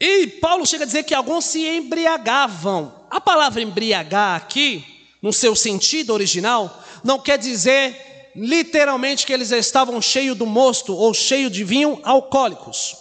E 0.00 0.26
Paulo 0.26 0.66
chega 0.66 0.84
a 0.84 0.86
dizer 0.86 1.04
que 1.04 1.14
alguns 1.14 1.44
se 1.46 1.66
embriagavam. 1.66 3.06
A 3.10 3.20
palavra 3.20 3.62
embriagar 3.62 4.36
aqui, 4.36 4.84
no 5.22 5.32
seu 5.32 5.54
sentido 5.54 6.12
original, 6.12 6.82
não 7.02 7.18
quer 7.18 7.38
dizer 7.38 8.30
literalmente 8.34 9.24
que 9.24 9.32
eles 9.32 9.50
estavam 9.52 10.02
cheios 10.02 10.36
do 10.36 10.44
mosto 10.44 10.94
ou 10.94 11.14
cheios 11.14 11.52
de 11.52 11.62
vinho 11.62 12.00
alcoólicos. 12.02 12.96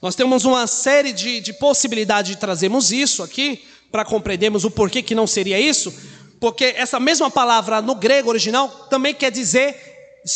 Nós 0.00 0.14
temos 0.14 0.44
uma 0.44 0.66
série 0.66 1.12
de, 1.12 1.40
de 1.40 1.52
possibilidades 1.52 2.30
de 2.30 2.38
trazermos 2.38 2.90
isso 2.90 3.22
aqui, 3.22 3.62
para 3.90 4.04
compreendermos 4.04 4.64
o 4.64 4.70
porquê 4.70 5.02
que 5.02 5.14
não 5.14 5.26
seria 5.26 5.58
isso, 5.58 5.92
porque 6.40 6.64
essa 6.76 7.00
mesma 7.00 7.30
palavra 7.30 7.82
no 7.82 7.94
grego 7.94 8.30
original 8.30 8.68
também 8.88 9.12
quer 9.12 9.30
dizer 9.30 9.76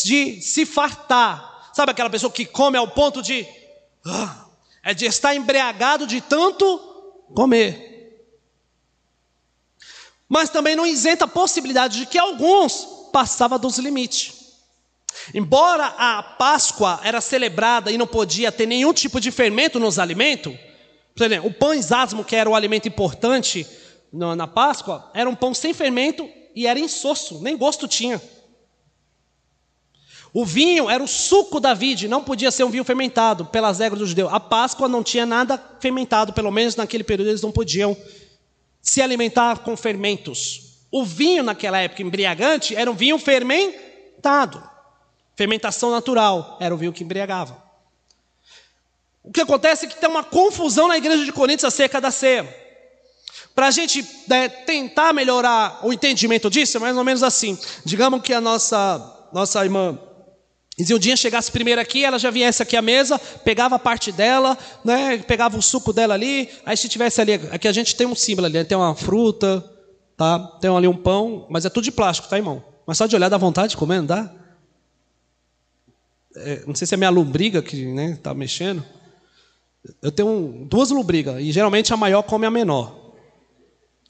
de 0.05 0.41
se 0.43 0.67
fartar. 0.67 1.71
Sabe 1.73 1.93
aquela 1.93 2.11
pessoa 2.11 2.31
que 2.31 2.45
come 2.45 2.77
ao 2.77 2.89
ponto 2.89 3.23
de. 3.23 3.47
É 4.83 4.93
de 4.93 5.07
estar 5.07 5.35
embriagado 5.35 6.07
de 6.07 6.21
tanto 6.21 6.79
comer. 7.35 7.93
Mas 10.29 10.51
também 10.51 10.77
não 10.77 10.87
isenta 10.87 11.25
a 11.25 11.29
possibilidade 11.29 12.01
de 12.01 12.07
que 12.07 12.19
alguns 12.19 12.87
passavam 13.13 13.59
dos 13.59 13.79
limites. 13.79 14.45
Embora 15.33 15.87
a 15.87 16.23
Páscoa 16.23 17.01
era 17.03 17.21
celebrada 17.21 17.91
e 17.91 17.97
não 17.97 18.07
podia 18.07 18.53
ter 18.53 18.67
nenhum 18.67 18.93
tipo 18.93 19.21
de 19.21 19.31
fermento 19.31 19.79
nos 19.79 19.99
alimentos, 19.99 20.55
exemplo, 21.19 21.49
o 21.49 21.55
pão 21.55 21.73
exasmo, 21.73 22.25
que 22.25 22.37
era 22.37 22.51
o 22.51 22.55
alimento 22.55 22.89
importante 22.89 23.67
na 24.13 24.47
Páscoa, 24.47 25.11
era 25.15 25.31
um 25.31 25.35
pão 25.35 25.55
sem 25.55 25.73
fermento 25.73 26.29
e 26.55 26.67
era 26.67 26.79
insosso, 26.79 27.41
nem 27.41 27.57
gosto 27.57 27.89
tinha. 27.89 28.21
O 30.37 30.45
vinho 30.45 30.91
era 30.91 31.01
o 31.01 31.07
suco 31.07 31.61
da 31.61 31.73
vide, 31.75 32.09
não 32.09 32.21
podia 32.21 32.51
ser 32.51 32.65
um 32.65 32.69
vinho 32.69 32.83
fermentado, 32.83 33.47
pelas 33.47 33.79
regras 33.79 34.01
do 34.01 34.07
judeu. 34.07 34.29
A 34.29 34.41
Páscoa 34.41 34.89
não 34.89 35.01
tinha 35.01 35.25
nada 35.25 35.63
fermentado, 35.79 36.33
pelo 36.33 36.51
menos 36.51 36.75
naquele 36.75 37.05
período 37.05 37.29
eles 37.29 37.41
não 37.41 37.53
podiam 37.53 37.97
se 38.83 39.01
alimentar 39.01 39.61
com 39.61 39.77
fermentos. 39.77 40.87
O 40.91 41.05
vinho 41.05 41.45
naquela 41.45 41.79
época 41.79 42.03
embriagante 42.03 42.75
era 42.75 42.91
um 42.91 42.95
vinho 42.95 43.17
fermentado. 43.17 44.61
Fermentação 45.37 45.93
natural 45.93 46.59
era 46.61 46.75
o 46.75 46.79
vinho 46.79 46.93
que 46.93 47.05
embriagava. 47.05 47.63
O 49.23 49.31
que 49.31 49.41
acontece 49.41 49.87
é 49.87 49.89
que 49.89 49.97
tem 49.97 50.11
uma 50.11 50.25
confusão 50.25 50.89
na 50.89 50.99
igreja 50.99 51.25
de 51.25 51.33
Coríntios 51.33 51.65
acerca 51.65 52.01
da 52.01 52.11
ceia. 52.11 52.53
Para 53.55 53.69
a 53.69 53.71
gente 53.71 54.05
né, 54.27 54.49
tentar 54.49 55.13
melhorar 55.13 55.79
o 55.87 55.93
entendimento 55.93 56.51
disso, 56.51 56.77
é 56.77 56.81
mais 56.81 56.97
ou 56.97 57.05
menos 57.05 57.23
assim. 57.23 57.57
Digamos 57.85 58.21
que 58.21 58.35
a 58.35 58.41
nossa, 58.41 59.29
nossa 59.33 59.63
irmã 59.63 59.97
Isildinha 60.77 61.17
chegasse 61.17 61.53
primeiro 61.53 61.81
aqui, 61.81 62.05
ela 62.05 62.19
já 62.19 62.31
viesse 62.31 62.63
aqui 62.63 62.77
à 62.77 62.83
mesa, 62.83 63.19
pegava 63.19 63.77
a 63.77 63.79
parte 63.79 64.11
dela, 64.11 64.59
né, 64.85 65.19
pegava 65.19 65.57
o 65.57 65.63
suco 65.63 65.93
dela 65.93 66.15
ali, 66.15 66.49
aí 66.67 66.77
se 66.77 66.89
tivesse 66.89 67.21
ali, 67.21 67.35
aqui 67.53 67.69
a 67.69 67.73
gente 67.73 67.95
tem 67.95 68.07
um 68.07 68.15
símbolo 68.15 68.47
ali, 68.47 68.65
tem 68.65 68.77
uma 68.77 68.95
fruta, 68.97 69.65
tá? 70.17 70.39
Tem 70.61 70.75
ali 70.75 70.89
um 70.89 70.97
pão, 70.97 71.47
mas 71.49 71.65
é 71.65 71.71
tudo 71.71 71.85
de 71.85 71.93
plástico, 71.93 72.29
tá, 72.29 72.37
irmão? 72.37 72.63
Mas 72.85 72.99
só 72.99 73.07
de 73.07 73.15
olhar 73.15 73.29
dá 73.29 73.39
vontade 73.39 73.71
de 73.71 73.77
comer, 73.77 73.99
não 73.99 74.07
dá? 74.07 74.35
É, 76.37 76.65
não 76.67 76.75
sei 76.75 76.87
se 76.89 76.95
é 76.95 76.97
minha 76.97 77.11
lombriga 77.11 77.63
que 77.63 77.87
né, 77.87 78.19
tá 78.21 78.35
mexendo. 78.35 78.85
Eu 80.03 80.11
tenho 80.11 80.67
duas 80.69 80.91
lombrigas, 80.91 81.41
e 81.41 81.53
geralmente 81.53 81.93
a 81.93 81.97
maior 81.97 82.23
come 82.23 82.47
a 82.47 82.51
menor. 82.51 83.04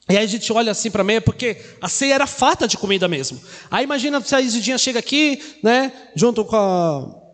E 0.07 0.15
aí 0.15 0.23
a 0.23 0.27
gente 0.27 0.51
olha 0.53 0.71
assim 0.71 0.91
para 0.91 1.03
meia, 1.03 1.19
porque 1.19 1.57
a 1.81 1.89
ceia 1.89 2.13
era 2.13 2.27
farta 2.27 2.67
de 2.67 2.77
comida 2.77 3.07
mesmo. 3.07 3.41
Aí 3.71 3.83
imagina 3.83 4.21
se 4.21 4.35
a 4.35 4.41
Isidinha 4.41 4.77
chega 4.77 4.99
aqui, 4.99 5.41
né, 5.63 5.91
junto 6.15 6.45
com 6.45 6.55
a... 6.55 7.25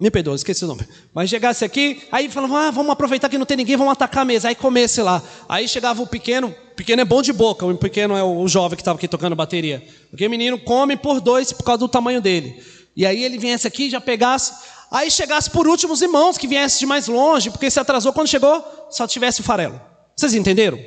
Me 0.00 0.10
perdoa, 0.10 0.34
esqueci 0.34 0.64
o 0.64 0.66
nome. 0.66 0.84
Mas 1.14 1.30
chegasse 1.30 1.64
aqui, 1.64 2.02
aí 2.10 2.28
falava, 2.28 2.58
ah, 2.58 2.70
vamos 2.72 2.90
aproveitar 2.90 3.28
que 3.28 3.38
não 3.38 3.46
tem 3.46 3.56
ninguém, 3.56 3.76
vamos 3.76 3.92
atacar 3.92 4.22
a 4.22 4.24
mesa. 4.24 4.48
Aí 4.48 4.54
comesse 4.56 5.00
lá. 5.00 5.22
Aí 5.48 5.68
chegava 5.68 6.02
o 6.02 6.06
pequeno, 6.08 6.52
pequeno 6.74 7.02
é 7.02 7.04
bom 7.04 7.22
de 7.22 7.32
boca, 7.32 7.64
o 7.64 7.76
pequeno 7.76 8.16
é 8.16 8.22
o 8.24 8.48
jovem 8.48 8.76
que 8.76 8.82
estava 8.82 8.98
aqui 8.98 9.06
tocando 9.06 9.36
bateria. 9.36 9.80
Porque 10.10 10.26
o 10.26 10.30
menino 10.30 10.58
come 10.58 10.96
por 10.96 11.20
dois 11.20 11.52
por 11.52 11.62
causa 11.62 11.78
do 11.78 11.88
tamanho 11.88 12.20
dele. 12.20 12.60
E 12.96 13.06
aí 13.06 13.22
ele 13.22 13.38
viesse 13.38 13.68
aqui, 13.68 13.88
já 13.88 14.00
pegasse, 14.00 14.52
aí 14.90 15.08
chegasse 15.08 15.48
por 15.48 15.68
último 15.68 15.92
os 15.92 16.02
irmãos 16.02 16.36
que 16.36 16.48
viessem 16.48 16.80
de 16.80 16.86
mais 16.86 17.06
longe, 17.06 17.50
porque 17.50 17.70
se 17.70 17.78
atrasou 17.78 18.12
quando 18.12 18.26
chegou, 18.26 18.88
só 18.90 19.06
tivesse 19.06 19.40
o 19.40 19.44
farelo. 19.44 19.80
Vocês 20.16 20.34
entenderam? 20.34 20.80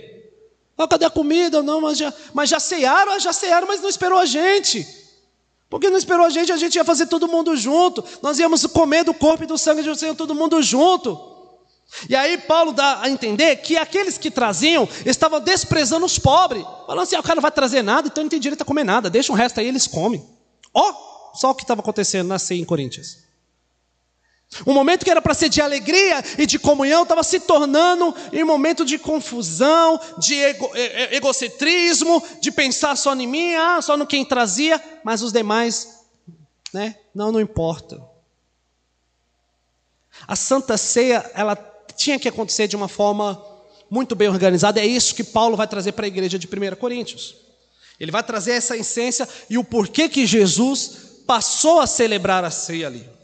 Ah, 0.78 0.88
cadê 0.88 1.06
a 1.06 1.10
comida? 1.10 1.64
Não, 1.64 1.82
mas 1.82 1.98
já, 1.98 2.14
mas 2.34 2.50
já 2.50 2.60
cearam, 2.60 3.14
ah, 3.14 3.20
já 3.20 3.32
cearam, 3.32 3.68
mas 3.68 3.82
não 3.82 3.90
esperou 3.90 4.20
a 4.20 4.26
gente. 4.26 4.86
Porque 5.70 5.90
não 5.90 5.98
esperou 5.98 6.26
a 6.26 6.30
gente, 6.30 6.52
a 6.52 6.58
gente 6.58 6.76
ia 6.76 6.84
fazer 6.84 7.08
todo 7.08 7.28
mundo 7.28 7.56
junto. 7.56 8.04
Nós 8.22 8.38
íamos 8.40 8.66
comer 8.68 9.04
do 9.04 9.14
corpo 9.14 9.44
e 9.44 9.48
do 9.48 9.58
sangue 9.58 9.84
de 9.84 9.98
Senhor 9.98 10.16
todo 10.16 10.36
mundo 10.36 10.62
junto. 10.62 11.34
E 12.10 12.16
aí 12.16 12.38
Paulo 12.38 12.74
dá 12.74 13.02
a 13.02 13.10
entender 13.10 13.56
que 13.58 13.78
aqueles 13.78 14.18
que 14.18 14.30
traziam 14.30 14.88
estavam 15.06 15.40
desprezando 15.40 16.06
os 16.06 16.20
pobres. 16.20 16.64
Falando 16.86 17.04
assim, 17.04 17.16
ah, 17.16 17.20
o 17.20 17.24
cara 17.24 17.36
não 17.36 17.42
vai 17.42 17.52
trazer 17.52 17.82
nada, 17.82 18.08
então 18.08 18.24
não 18.24 18.30
tem 18.30 18.40
direito 18.40 18.62
a 18.62 18.66
comer 18.66 18.84
nada. 18.84 19.10
Deixa 19.10 19.32
o 19.32 19.36
resto 19.36 19.60
aí, 19.60 19.68
eles 19.68 19.88
comem. 19.88 20.24
Ó, 20.74 20.92
oh, 20.92 21.38
só 21.38 21.52
o 21.52 21.56
que 21.56 21.64
estava 21.64 21.82
acontecendo 21.82 22.28
na 22.28 22.38
ceia 22.38 22.60
em 22.60 22.66
Coríntios. 22.66 23.25
Um 24.66 24.74
momento 24.74 25.04
que 25.04 25.10
era 25.10 25.22
para 25.22 25.34
ser 25.34 25.50
de 25.50 25.62
alegria 25.62 26.24
e 26.38 26.46
de 26.46 26.60
comunhão 26.60 27.04
estava 27.04 27.24
se 27.24 27.40
tornando 27.40 28.16
um 28.32 28.46
momento 28.46 28.86
de 28.86 28.98
confusão, 28.98 30.00
de 30.20 30.36
ego, 30.36 30.72
egocentrismo, 31.12 32.24
de 32.40 32.52
pensar 32.52 32.96
só 32.96 33.16
em 33.16 33.28
mim, 33.28 33.54
ah, 33.56 33.82
só 33.82 33.98
no 33.98 34.06
quem 34.06 34.24
trazia, 34.24 34.82
mas 35.04 35.22
os 35.22 35.34
demais, 35.34 36.06
né? 36.74 36.96
Não, 37.14 37.32
não 37.32 37.42
importa. 37.42 38.02
A 40.28 40.36
Santa 40.36 40.78
Ceia, 40.78 41.30
ela 41.34 41.56
tinha 41.96 42.20
que 42.20 42.28
acontecer 42.28 42.68
de 42.68 42.76
uma 42.76 42.88
forma 42.88 43.42
muito 43.90 44.16
bem 44.16 44.28
organizada. 44.28 44.80
É 44.80 44.86
isso 44.86 45.16
que 45.16 45.24
Paulo 45.24 45.58
vai 45.58 45.68
trazer 45.68 45.92
para 45.92 46.06
a 46.06 46.08
igreja 46.08 46.40
de 46.40 46.48
1 46.48 46.76
Coríntios. 46.76 47.36
Ele 48.00 48.12
vai 48.12 48.24
trazer 48.24 48.52
essa 48.54 48.76
essência 48.76 49.28
e 49.50 49.58
o 49.58 49.64
porquê 49.64 50.10
que 50.10 50.26
Jesus 50.26 51.22
passou 51.26 51.80
a 51.80 51.88
celebrar 51.88 52.44
a 52.44 52.52
ceia 52.52 52.88
ali. 52.88 53.15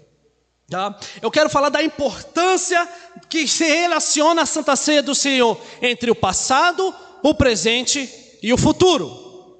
Tá? 0.72 0.98
Eu 1.22 1.30
quero 1.30 1.50
falar 1.50 1.68
da 1.68 1.84
importância 1.84 2.88
que 3.30 3.46
se 3.46 3.66
relaciona 3.66 4.44
a 4.44 4.46
Santa 4.46 4.74
Ceia 4.78 5.04
do 5.04 5.14
Senhor 5.14 5.60
entre 5.82 6.10
o 6.10 6.16
passado, 6.16 6.96
o 7.22 7.36
presente 7.36 8.10
e 8.42 8.54
o 8.54 8.58
futuro. 8.58 9.60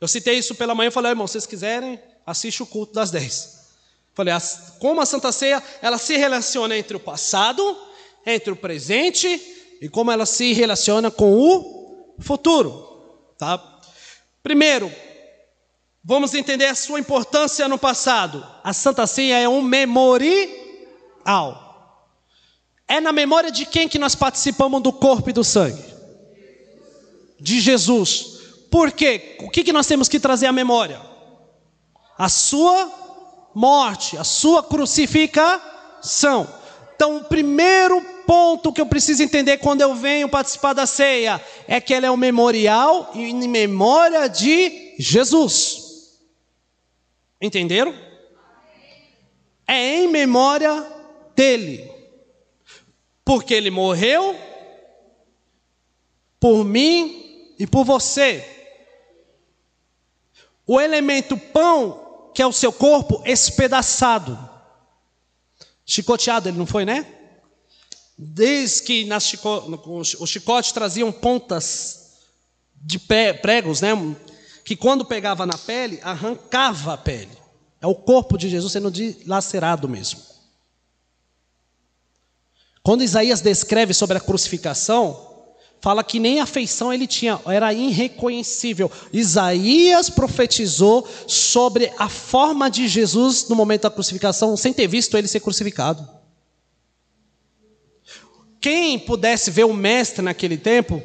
Eu 0.00 0.08
citei 0.08 0.36
isso 0.36 0.56
pela 0.56 0.74
manhã 0.74 0.88
e 0.88 0.90
falei, 0.90 1.12
irmão, 1.12 1.28
se 1.28 1.34
vocês 1.34 1.46
quiserem, 1.46 2.02
assiste 2.26 2.60
o 2.60 2.66
culto 2.66 2.92
das 2.92 3.12
10. 3.12 3.56
Falei, 4.14 4.34
como 4.80 5.00
a 5.00 5.06
Santa 5.06 5.30
Ceia, 5.30 5.62
ela 5.80 5.96
se 5.96 6.16
relaciona 6.16 6.76
entre 6.76 6.96
o 6.96 7.00
passado, 7.00 7.78
entre 8.26 8.52
o 8.52 8.56
presente 8.56 9.28
e 9.80 9.88
como 9.88 10.10
ela 10.10 10.26
se 10.26 10.52
relaciona 10.54 11.08
com 11.08 11.38
o 11.38 12.16
futuro. 12.18 13.30
Tá? 13.38 13.62
Primeiro, 14.42 14.92
Vamos 16.04 16.34
entender 16.34 16.66
a 16.66 16.74
sua 16.74 17.00
importância 17.00 17.68
no 17.68 17.78
passado. 17.78 18.46
A 18.62 18.72
Santa 18.72 19.06
Ceia 19.06 19.38
é 19.38 19.48
um 19.48 19.60
memorial. 19.62 20.48
É 22.86 23.00
na 23.00 23.12
memória 23.12 23.50
de 23.50 23.66
quem 23.66 23.88
que 23.88 23.98
nós 23.98 24.14
participamos 24.14 24.82
do 24.82 24.92
corpo 24.92 25.28
e 25.28 25.32
do 25.32 25.44
sangue? 25.44 25.84
De 27.38 27.60
Jesus. 27.60 28.38
Por 28.70 28.92
quê? 28.92 29.36
O 29.40 29.50
que, 29.50 29.64
que 29.64 29.72
nós 29.72 29.86
temos 29.86 30.08
que 30.08 30.18
trazer 30.18 30.46
à 30.46 30.52
memória? 30.52 31.00
A 32.16 32.28
sua 32.28 32.90
morte, 33.54 34.16
a 34.16 34.24
sua 34.24 34.62
crucificação. 34.62 36.48
Então, 36.94 37.18
o 37.18 37.24
primeiro 37.24 38.00
ponto 38.26 38.72
que 38.72 38.80
eu 38.80 38.86
preciso 38.86 39.22
entender 39.22 39.58
quando 39.58 39.82
eu 39.82 39.94
venho 39.94 40.28
participar 40.28 40.72
da 40.72 40.86
ceia 40.86 41.40
é 41.66 41.80
que 41.80 41.94
ela 41.94 42.06
é 42.06 42.10
um 42.10 42.16
memorial 42.16 43.10
em 43.14 43.46
memória 43.46 44.28
de 44.28 44.94
Jesus. 44.98 45.87
Entenderam? 47.40 47.94
É 49.66 49.96
em 49.96 50.08
memória 50.08 50.84
dele. 51.36 51.90
Porque 53.24 53.54
ele 53.54 53.70
morreu 53.70 54.34
por 56.40 56.64
mim 56.64 57.54
e 57.58 57.66
por 57.66 57.84
você. 57.84 58.44
O 60.66 60.80
elemento 60.80 61.36
pão, 61.36 62.30
que 62.34 62.42
é 62.42 62.46
o 62.46 62.52
seu 62.52 62.72
corpo 62.72 63.22
espedaçado. 63.24 64.38
Chicoteado 65.84 66.48
ele 66.48 66.58
não 66.58 66.66
foi, 66.66 66.84
né? 66.84 67.06
Desde 68.16 68.82
que 68.82 69.04
nas 69.04 69.24
chico, 69.24 69.48
os 69.88 70.28
chicotes 70.28 70.72
traziam 70.72 71.12
pontas 71.12 72.18
de 72.74 72.98
pregos, 72.98 73.80
né? 73.80 73.90
Que 74.68 74.76
quando 74.76 75.02
pegava 75.02 75.46
na 75.46 75.56
pele, 75.56 75.98
arrancava 76.02 76.92
a 76.92 76.96
pele. 76.98 77.30
É 77.80 77.86
o 77.86 77.94
corpo 77.94 78.36
de 78.36 78.50
Jesus 78.50 78.70
sendo 78.70 78.90
dilacerado 78.90 79.88
mesmo. 79.88 80.20
Quando 82.82 83.02
Isaías 83.02 83.40
descreve 83.40 83.94
sobre 83.94 84.18
a 84.18 84.20
crucificação, 84.20 85.46
fala 85.80 86.04
que 86.04 86.20
nem 86.20 86.40
a 86.40 86.44
feição 86.44 86.92
ele 86.92 87.06
tinha, 87.06 87.40
era 87.46 87.72
irreconhecível. 87.72 88.92
Isaías 89.10 90.10
profetizou 90.10 91.08
sobre 91.26 91.90
a 91.96 92.10
forma 92.10 92.70
de 92.70 92.86
Jesus 92.88 93.48
no 93.48 93.56
momento 93.56 93.84
da 93.84 93.90
crucificação, 93.90 94.54
sem 94.54 94.74
ter 94.74 94.86
visto 94.86 95.16
ele 95.16 95.28
ser 95.28 95.40
crucificado. 95.40 96.06
Quem 98.60 98.98
pudesse 98.98 99.50
ver 99.50 99.64
o 99.64 99.72
mestre 99.72 100.20
naquele 100.20 100.58
tempo, 100.58 101.02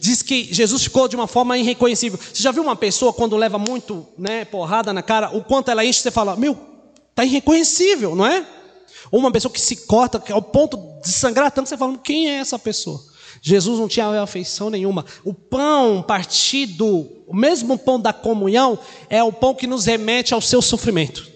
diz 0.00 0.22
que 0.22 0.48
Jesus 0.52 0.82
ficou 0.82 1.06
de 1.06 1.14
uma 1.14 1.26
forma 1.26 1.58
irreconhecível. 1.58 2.18
Você 2.18 2.42
já 2.42 2.50
viu 2.50 2.62
uma 2.62 2.74
pessoa 2.74 3.12
quando 3.12 3.36
leva 3.36 3.58
muito 3.58 4.06
né, 4.16 4.46
porrada 4.46 4.92
na 4.92 5.02
cara, 5.02 5.36
o 5.36 5.44
quanto 5.44 5.70
ela 5.70 5.84
enche, 5.84 6.00
você 6.00 6.10
fala, 6.10 6.34
meu, 6.36 6.58
está 7.10 7.24
irreconhecível, 7.24 8.16
não 8.16 8.26
é? 8.26 8.46
Ou 9.10 9.20
uma 9.20 9.30
pessoa 9.30 9.52
que 9.52 9.60
se 9.60 9.76
corta 9.76 10.22
ao 10.32 10.40
ponto 10.40 10.78
de 11.02 11.12
sangrar 11.12 11.50
tanto, 11.50 11.68
você 11.68 11.76
fala, 11.76 11.98
quem 11.98 12.30
é 12.30 12.36
essa 12.36 12.58
pessoa? 12.58 13.00
Jesus 13.42 13.78
não 13.78 13.88
tinha 13.88 14.22
afeição 14.22 14.70
nenhuma. 14.70 15.04
O 15.24 15.34
pão 15.34 16.02
partido, 16.02 17.06
o 17.26 17.34
mesmo 17.34 17.78
pão 17.78 18.00
da 18.00 18.12
comunhão, 18.12 18.78
é 19.08 19.22
o 19.22 19.32
pão 19.32 19.54
que 19.54 19.66
nos 19.66 19.84
remete 19.84 20.32
ao 20.32 20.40
seu 20.40 20.62
sofrimento. 20.62 21.28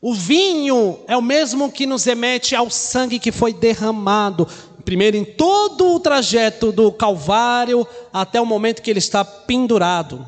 O 0.00 0.14
vinho 0.14 1.00
é 1.06 1.14
o 1.14 1.22
mesmo 1.22 1.70
que 1.70 1.86
nos 1.86 2.04
remete 2.04 2.56
ao 2.56 2.70
sangue 2.70 3.18
que 3.18 3.30
foi 3.30 3.52
derramado 3.52 4.48
primeiro 4.80 5.16
em 5.16 5.24
todo 5.24 5.94
o 5.94 6.00
trajeto 6.00 6.72
do 6.72 6.90
Calvário 6.92 7.86
até 8.12 8.40
o 8.40 8.46
momento 8.46 8.82
que 8.82 8.90
ele 8.90 8.98
está 8.98 9.24
pendurado. 9.24 10.26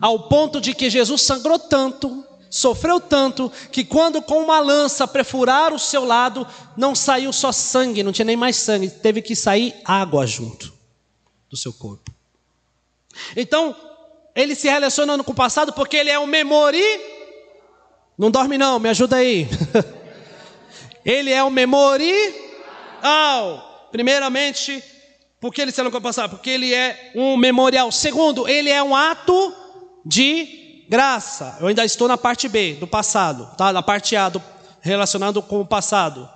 Ao 0.00 0.28
ponto 0.28 0.60
de 0.60 0.74
que 0.74 0.90
Jesus 0.90 1.22
sangrou 1.22 1.58
tanto, 1.58 2.24
sofreu 2.50 3.00
tanto, 3.00 3.50
que 3.70 3.84
quando 3.84 4.20
com 4.20 4.42
uma 4.42 4.60
lança 4.60 5.06
perfuraram 5.06 5.76
o 5.76 5.78
seu 5.78 6.04
lado, 6.04 6.46
não 6.76 6.94
saiu 6.94 7.32
só 7.32 7.52
sangue, 7.52 8.02
não 8.02 8.12
tinha 8.12 8.26
nem 8.26 8.36
mais 8.36 8.56
sangue, 8.56 8.90
teve 8.90 9.22
que 9.22 9.34
sair 9.34 9.74
água 9.84 10.26
junto 10.26 10.72
do 11.48 11.56
seu 11.56 11.72
corpo. 11.72 12.12
Então, 13.36 13.76
ele 14.34 14.54
se 14.54 14.68
relacionando 14.68 15.22
com 15.22 15.32
o 15.32 15.36
passado 15.36 15.72
porque 15.72 15.96
ele 15.96 16.10
é 16.10 16.18
um 16.18 16.26
memori. 16.26 16.82
Não 18.18 18.30
dorme 18.30 18.58
não, 18.58 18.78
me 18.78 18.88
ajuda 18.88 19.16
aí. 19.16 19.48
ele 21.04 21.30
é 21.30 21.42
um 21.42 21.50
memorial. 23.02 23.88
Primeiramente, 23.90 24.82
por 25.40 25.52
que 25.52 25.60
ele 25.60 25.70
se 25.70 25.76
relaciona 25.76 25.90
com 25.90 25.98
o 25.98 26.02
passado? 26.02 26.30
Porque 26.30 26.50
ele 26.50 26.72
é 26.72 27.12
um 27.14 27.36
memorial. 27.36 27.90
Segundo, 27.92 28.48
ele 28.48 28.70
é 28.70 28.82
um 28.82 28.96
ato 28.96 29.54
de 30.04 30.84
graça. 30.88 31.58
Eu 31.60 31.66
ainda 31.66 31.84
estou 31.84 32.08
na 32.08 32.16
parte 32.16 32.48
B 32.48 32.74
do 32.74 32.86
passado, 32.86 33.54
tá? 33.56 33.72
Na 33.72 33.82
parte 33.82 34.16
A 34.16 34.28
do 34.28 34.42
relacionado 34.80 35.42
com 35.42 35.60
o 35.60 35.66
passado. 35.66 36.28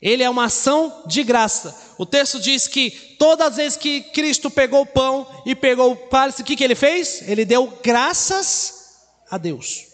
Ele 0.00 0.22
é 0.22 0.28
uma 0.28 0.44
ação 0.44 1.02
de 1.06 1.22
graça. 1.22 1.74
O 1.96 2.04
texto 2.04 2.38
diz 2.38 2.68
que 2.68 2.90
todas 3.18 3.48
as 3.48 3.56
vezes 3.56 3.78
que 3.78 4.02
Cristo 4.02 4.50
pegou 4.50 4.82
o 4.82 4.86
pão 4.86 5.26
e 5.46 5.54
pegou 5.54 5.92
o 5.92 5.96
cálice, 5.96 6.42
o 6.42 6.44
que, 6.44 6.56
que 6.56 6.62
ele 6.62 6.74
fez? 6.74 7.26
Ele 7.26 7.44
deu 7.44 7.78
graças 7.82 8.98
a 9.30 9.38
Deus. 9.38 9.93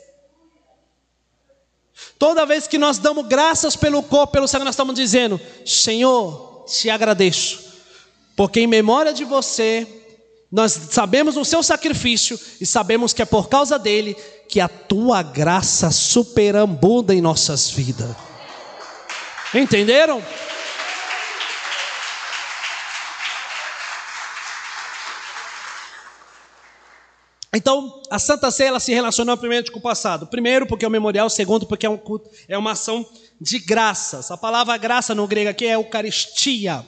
Toda 2.19 2.47
vez 2.47 2.67
que 2.67 2.79
nós 2.79 2.99
damos 2.99 3.27
graças 3.27 3.77
pelo 3.77 4.03
corpo, 4.03 4.33
pelo 4.33 4.49
sangue, 4.49 4.65
nós 4.65 4.75
estamos 4.75 4.95
dizendo: 4.95 5.41
Senhor, 5.65 6.65
te 6.69 6.91
agradeço, 6.91 7.61
porque 8.37 8.61
em 8.61 8.67
memória 8.67 9.13
de 9.13 9.25
você, 9.25 9.87
nós 10.51 10.73
sabemos 10.91 11.37
o 11.37 11.45
seu 11.45 11.63
sacrifício 11.63 12.39
e 12.61 12.67
sabemos 12.67 13.13
que 13.13 13.23
é 13.23 13.25
por 13.25 13.49
causa 13.49 13.79
dele 13.79 14.17
que 14.49 14.61
a 14.61 14.69
tua 14.69 15.23
graça 15.23 15.91
superabunda 15.91 17.15
em 17.15 17.21
nossas 17.21 17.71
vidas. 17.71 18.11
Entenderam? 19.55 20.23
Então, 27.53 28.01
a 28.11 28.19
Santa 28.19 28.51
Ceia 28.51 28.69
ela 28.69 28.81
se 28.81 28.93
relaciona 28.93 29.37
primeiro 29.37 29.73
com 29.73 29.79
o 29.79 29.83
passado. 29.83 30.27
Primeiro, 30.27 30.67
porque 30.67 30.85
é 30.85 30.89
um 30.89 30.91
memorial. 30.91 31.29
Segundo, 31.29 31.67
porque 31.67 31.85
é, 31.85 31.91
um 31.91 31.97
culto, 31.97 32.31
é 32.49 32.57
uma 32.57 32.73
ação 32.73 33.05
de 33.41 33.59
graças. 33.59 34.31
A 34.31 34.37
palavra 34.37 34.77
graça 34.77 35.15
no 35.15 35.27
grego 35.27 35.51
aqui 35.51 35.67
é 35.67 35.75
Eucaristia. 35.75 36.87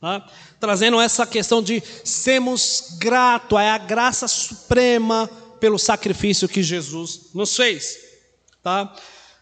Tá? 0.00 0.26
Trazendo 0.58 1.00
essa 1.00 1.26
questão 1.26 1.62
de 1.62 1.82
sermos 2.04 2.96
gratos, 2.98 3.58
é 3.58 3.70
a 3.70 3.78
graça 3.78 4.26
suprema 4.26 5.30
pelo 5.60 5.78
sacrifício 5.78 6.48
que 6.48 6.62
Jesus 6.62 7.30
nos 7.32 7.54
fez. 7.54 7.96
Tá? 8.62 8.92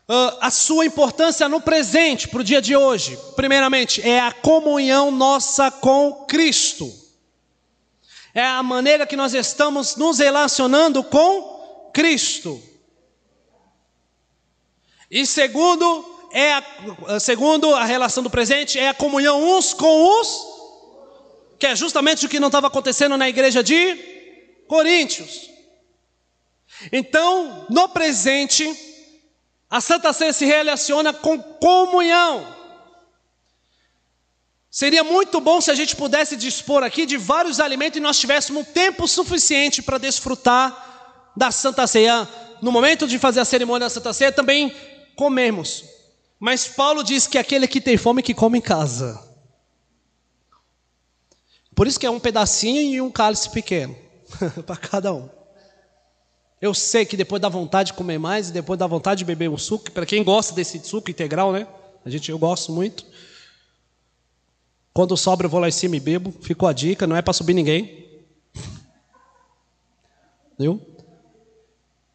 uh, 0.08 0.36
a 0.40 0.50
sua 0.50 0.84
importância 0.84 1.48
no 1.48 1.60
presente, 1.60 2.28
para 2.28 2.40
o 2.40 2.44
dia 2.44 2.60
de 2.60 2.76
hoje. 2.76 3.18
Primeiramente, 3.36 4.00
é 4.02 4.20
a 4.20 4.32
comunhão 4.32 5.10
nossa 5.10 5.70
com 5.70 6.26
Cristo. 6.28 6.92
É 8.34 8.44
a 8.44 8.62
maneira 8.62 9.06
que 9.06 9.16
nós 9.16 9.34
estamos 9.34 9.96
nos 9.96 10.18
relacionando 10.18 11.02
com 11.04 11.90
Cristo. 11.92 12.62
E 15.10 15.26
segundo, 15.26 16.28
é 16.32 16.54
a, 16.54 17.20
segundo 17.20 17.74
a 17.74 17.84
relação 17.84 18.22
do 18.22 18.30
presente, 18.30 18.78
é 18.78 18.88
a 18.88 18.94
comunhão 18.94 19.42
uns 19.42 19.74
com 19.74 20.20
os, 20.20 20.46
que 21.58 21.66
é 21.66 21.76
justamente 21.76 22.24
o 22.24 22.28
que 22.28 22.40
não 22.40 22.48
estava 22.48 22.68
acontecendo 22.68 23.16
na 23.16 23.28
igreja 23.28 23.62
de 23.62 23.94
Coríntios. 24.66 25.50
Então, 26.90 27.66
no 27.68 27.90
presente, 27.90 28.66
a 29.68 29.80
Santa 29.80 30.12
Ceia 30.14 30.32
se 30.32 30.46
relaciona 30.46 31.12
com 31.12 31.38
comunhão. 31.38 32.61
Seria 34.74 35.04
muito 35.04 35.38
bom 35.38 35.60
se 35.60 35.70
a 35.70 35.74
gente 35.74 35.94
pudesse 35.94 36.34
dispor 36.34 36.82
aqui 36.82 37.04
de 37.04 37.18
vários 37.18 37.60
alimentos 37.60 37.98
e 37.98 38.00
nós 38.00 38.18
tivéssemos 38.18 38.66
tempo 38.68 39.06
suficiente 39.06 39.82
para 39.82 39.98
desfrutar 39.98 41.30
da 41.36 41.50
Santa 41.50 41.86
Ceia. 41.86 42.26
No 42.62 42.72
momento 42.72 43.06
de 43.06 43.18
fazer 43.18 43.40
a 43.40 43.44
cerimônia 43.44 43.84
da 43.84 43.90
Santa 43.90 44.14
Ceia, 44.14 44.32
também 44.32 44.74
comemos. 45.14 45.84
Mas 46.40 46.66
Paulo 46.66 47.04
diz 47.04 47.26
que 47.26 47.36
aquele 47.36 47.68
que 47.68 47.82
tem 47.82 47.98
fome 47.98 48.22
que 48.22 48.32
come 48.32 48.56
em 48.56 48.62
casa. 48.62 49.22
Por 51.74 51.86
isso 51.86 52.00
que 52.00 52.06
é 52.06 52.10
um 52.10 52.18
pedacinho 52.18 52.80
e 52.80 52.98
um 52.98 53.10
cálice 53.10 53.50
pequeno 53.50 53.94
para 54.64 54.76
cada 54.76 55.12
um. 55.12 55.28
Eu 56.62 56.72
sei 56.72 57.04
que 57.04 57.14
depois 57.16 57.42
dá 57.42 57.48
vontade 57.50 57.88
de 57.88 57.92
comer 57.92 58.18
mais 58.18 58.48
e 58.48 58.52
depois 58.52 58.78
dá 58.78 58.86
vontade 58.86 59.18
de 59.18 59.26
beber 59.26 59.50
um 59.50 59.58
suco. 59.58 59.90
Para 59.90 60.06
quem 60.06 60.24
gosta 60.24 60.54
desse 60.54 60.82
suco 60.82 61.10
integral, 61.10 61.52
né? 61.52 61.66
A 62.06 62.08
gente, 62.08 62.30
eu 62.30 62.38
gosto 62.38 62.72
muito. 62.72 63.04
Quando 64.92 65.16
sobra, 65.16 65.46
eu 65.46 65.50
vou 65.50 65.60
lá 65.60 65.68
em 65.68 65.72
cima 65.72 65.96
e 65.96 66.00
bebo. 66.00 66.32
Ficou 66.42 66.68
a 66.68 66.72
dica, 66.72 67.06
não 67.06 67.16
é 67.16 67.22
para 67.22 67.32
subir 67.32 67.54
ninguém. 67.54 68.06
Viu? 70.58 70.80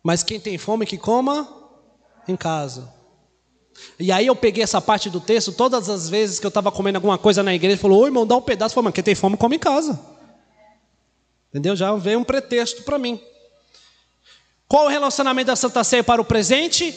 Mas 0.04 0.24
quem 0.24 0.40
tem 0.40 0.58
fome 0.58 0.86
que 0.86 0.98
coma 0.98 1.48
em 2.28 2.36
casa. 2.36 2.94
E 4.00 4.12
aí 4.12 4.28
eu 4.28 4.36
peguei 4.36 4.64
essa 4.64 4.80
parte 4.80 5.10
do 5.10 5.20
texto, 5.20 5.52
todas 5.52 5.90
as 5.90 6.10
vezes 6.10 6.40
que 6.40 6.46
eu 6.46 6.50
estava 6.50 6.72
comendo 6.72 6.98
alguma 6.98 7.18
coisa 7.18 7.44
na 7.44 7.54
igreja, 7.54 7.78
falou, 7.78 8.02
oi, 8.02 8.08
irmão, 8.08 8.26
dá 8.26 8.36
um 8.36 8.42
pedaço. 8.42 8.76
Falei, 8.76 8.86
mas 8.86 8.94
quem 8.94 9.04
tem 9.04 9.16
fome 9.16 9.38
come 9.38 9.56
em 9.56 9.60
casa. 9.60 10.00
Entendeu? 11.50 11.76
Já 11.76 11.96
veio 11.96 12.20
um 12.20 12.24
pretexto 12.24 12.84
para 12.84 12.98
mim. 12.98 13.20
Qual 14.68 14.86
o 14.86 14.90
relacionamento 14.90 15.48
da 15.48 15.56
Santa 15.56 15.84
Ceia 15.84 16.04
para 16.04 16.22
o 16.22 16.26
presente? 16.26 16.94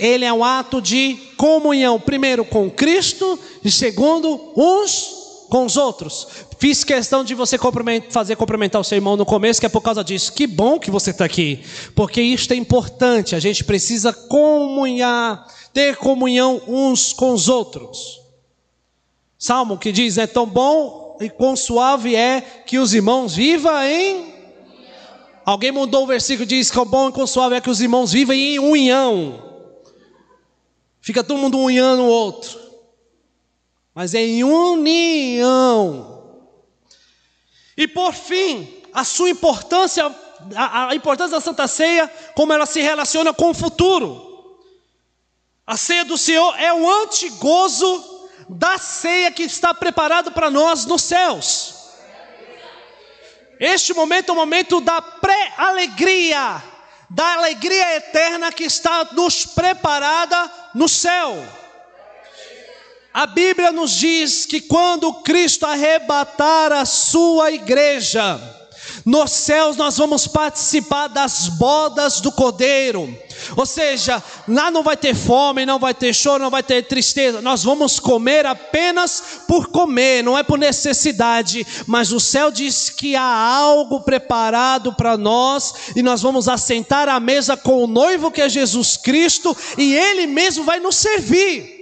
Ele 0.00 0.24
é 0.24 0.32
um 0.32 0.42
ato 0.42 0.80
de 0.80 1.16
comunhão, 1.36 2.00
primeiro 2.00 2.44
com 2.44 2.70
Cristo 2.70 3.38
e 3.64 3.70
segundo 3.70 4.52
uns 4.56 5.46
com 5.48 5.64
os 5.64 5.76
outros. 5.76 6.26
Fiz 6.58 6.82
questão 6.82 7.22
de 7.22 7.34
você 7.34 7.58
fazer 8.10 8.34
cumprimentar 8.36 8.80
o 8.80 8.84
seu 8.84 8.96
irmão 8.96 9.16
no 9.16 9.26
começo, 9.26 9.60
que 9.60 9.66
é 9.66 9.68
por 9.68 9.82
causa 9.82 10.02
disso. 10.02 10.32
Que 10.32 10.46
bom 10.46 10.78
que 10.78 10.90
você 10.90 11.10
está 11.10 11.24
aqui, 11.24 11.62
porque 11.94 12.20
isto 12.20 12.52
é 12.52 12.56
importante. 12.56 13.36
A 13.36 13.40
gente 13.40 13.62
precisa 13.62 14.12
comunhar, 14.12 15.46
ter 15.72 15.96
comunhão 15.96 16.62
uns 16.66 17.12
com 17.12 17.32
os 17.32 17.48
outros. 17.48 18.20
Salmo 19.38 19.78
que 19.78 19.92
diz: 19.92 20.18
é 20.18 20.26
tão 20.26 20.46
bom 20.46 21.18
e 21.20 21.28
quão 21.28 21.54
suave 21.54 22.16
é 22.16 22.40
que 22.40 22.78
os 22.78 22.94
irmãos 22.94 23.34
vivam 23.34 23.82
em 23.84 24.30
Alguém 25.44 25.72
mudou 25.72 26.04
o 26.04 26.06
versículo 26.06 26.46
diz 26.46 26.70
que 26.70 26.78
o 26.78 26.84
bom 26.84 27.08
e 27.08 27.12
consuável 27.12 27.58
é 27.58 27.60
que 27.60 27.68
os 27.68 27.80
irmãos 27.80 28.12
vivem 28.12 28.54
em 28.54 28.58
união. 28.60 29.49
Fica 31.00 31.24
todo 31.24 31.38
mundo 31.38 31.58
unhando 31.58 32.02
o 32.02 32.08
outro. 32.08 32.58
Mas 33.94 34.14
é 34.14 34.20
em 34.20 34.44
união. 34.44 36.10
E 37.76 37.88
por 37.88 38.12
fim, 38.12 38.82
a 38.92 39.04
sua 39.04 39.30
importância, 39.30 40.14
a, 40.54 40.88
a 40.88 40.94
importância 40.94 41.36
da 41.36 41.40
Santa 41.40 41.66
Ceia, 41.66 42.08
como 42.34 42.52
ela 42.52 42.66
se 42.66 42.80
relaciona 42.80 43.32
com 43.32 43.50
o 43.50 43.54
futuro. 43.54 44.58
A 45.66 45.76
ceia 45.76 46.04
do 46.04 46.18
Senhor 46.18 46.54
é 46.58 46.72
o 46.72 46.90
antigozo 47.02 48.28
da 48.48 48.76
ceia 48.78 49.30
que 49.30 49.44
está 49.44 49.72
preparado 49.72 50.32
para 50.32 50.50
nós 50.50 50.84
nos 50.84 51.02
céus. 51.02 51.74
Este 53.58 53.92
momento 53.92 54.30
é 54.30 54.32
o 54.32 54.36
momento 54.36 54.80
da 54.80 55.00
pré-alegria, 55.00 56.62
da 57.10 57.34
alegria 57.34 57.96
eterna 57.96 58.52
que 58.52 58.64
está 58.64 59.08
nos 59.12 59.44
preparada 59.44 60.50
no 60.72 60.88
céu. 60.88 61.44
A 63.12 63.26
Bíblia 63.26 63.72
nos 63.72 63.90
diz 63.90 64.46
que 64.46 64.60
quando 64.60 65.12
Cristo 65.22 65.66
arrebatar 65.66 66.72
a 66.72 66.84
sua 66.84 67.50
igreja, 67.50 68.40
nos 69.04 69.30
céus 69.30 69.76
nós 69.76 69.96
vamos 69.96 70.26
participar 70.26 71.08
das 71.08 71.48
bodas 71.48 72.20
do 72.20 72.30
Cordeiro. 72.30 73.16
Ou 73.56 73.64
seja, 73.64 74.22
lá 74.46 74.70
não 74.70 74.82
vai 74.82 74.96
ter 74.96 75.14
fome, 75.14 75.64
não 75.64 75.78
vai 75.78 75.94
ter 75.94 76.14
choro, 76.14 76.42
não 76.42 76.50
vai 76.50 76.62
ter 76.62 76.82
tristeza. 76.82 77.40
Nós 77.40 77.62
vamos 77.62 77.98
comer 77.98 78.44
apenas 78.44 79.22
por 79.48 79.68
comer, 79.68 80.22
não 80.22 80.36
é 80.36 80.42
por 80.42 80.58
necessidade. 80.58 81.66
Mas 81.86 82.12
o 82.12 82.20
céu 82.20 82.50
diz 82.50 82.90
que 82.90 83.16
há 83.16 83.22
algo 83.22 84.00
preparado 84.00 84.92
para 84.92 85.16
nós 85.16 85.74
e 85.96 86.02
nós 86.02 86.20
vamos 86.22 86.48
assentar 86.48 87.08
à 87.08 87.18
mesa 87.18 87.56
com 87.56 87.82
o 87.82 87.86
noivo 87.86 88.30
que 88.30 88.42
é 88.42 88.48
Jesus 88.48 88.96
Cristo 88.96 89.56
e 89.78 89.94
Ele 89.94 90.26
mesmo 90.26 90.64
vai 90.64 90.80
nos 90.80 90.96
servir. 90.96 91.79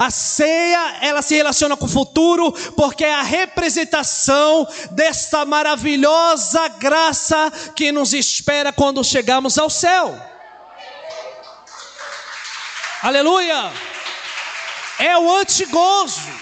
A 0.00 0.10
ceia, 0.10 0.96
ela 1.02 1.20
se 1.20 1.36
relaciona 1.36 1.76
com 1.76 1.84
o 1.84 1.88
futuro, 1.88 2.50
porque 2.72 3.04
é 3.04 3.12
a 3.12 3.20
representação 3.20 4.66
desta 4.92 5.44
maravilhosa 5.44 6.68
graça 6.68 7.52
que 7.76 7.92
nos 7.92 8.14
espera 8.14 8.72
quando 8.72 9.04
chegamos 9.04 9.58
ao 9.58 9.68
céu. 9.68 10.18
Aleluia! 13.02 13.70
É 14.98 15.18
o 15.18 15.36
antigozo. 15.36 16.32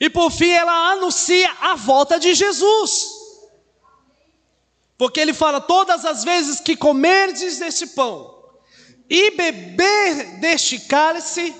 E 0.00 0.08
por 0.08 0.30
fim 0.30 0.48
ela 0.48 0.92
anuncia 0.92 1.54
a 1.60 1.74
volta 1.74 2.18
de 2.18 2.32
Jesus. 2.32 3.04
Porque 4.96 5.20
ele 5.20 5.34
fala: 5.34 5.60
todas 5.60 6.06
as 6.06 6.24
vezes 6.24 6.58
que 6.58 6.74
comerdes 6.74 7.58
deste 7.58 7.86
pão 7.88 8.41
e 9.12 9.30
beber 9.32 10.40
deste 10.40 10.80
cálice, 10.80 11.54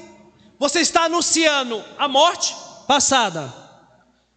você 0.59 0.81
está 0.81 1.05
anunciando 1.05 1.85
a 1.99 2.09
morte 2.09 2.55
passada, 2.89 3.61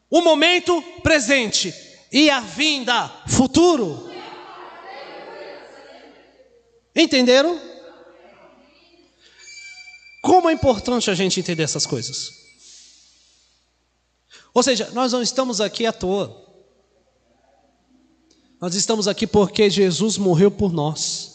O 0.10 0.22
momento 0.22 0.82
presente 1.02 1.74
e 2.12 2.30
a 2.30 2.40
vinda 2.40 3.10
futuro. 3.28 4.10
Entenderam? 6.96 7.60
Como 10.22 10.50
é 10.50 10.54
importante 10.54 11.10
a 11.10 11.16
gente 11.16 11.40
entender 11.40 11.64
essas 11.64 11.86
coisas. 11.86 12.32
Ou 14.54 14.62
seja, 14.62 14.92
nós 14.92 15.12
não 15.12 15.22
estamos 15.22 15.60
aqui 15.60 15.86
à 15.86 15.92
toa. 15.92 16.46
Nós 18.62 18.76
estamos 18.76 19.08
aqui 19.08 19.26
porque 19.26 19.70
Jesus 19.70 20.18
morreu 20.18 20.52
por 20.52 20.72
nós. 20.72 21.35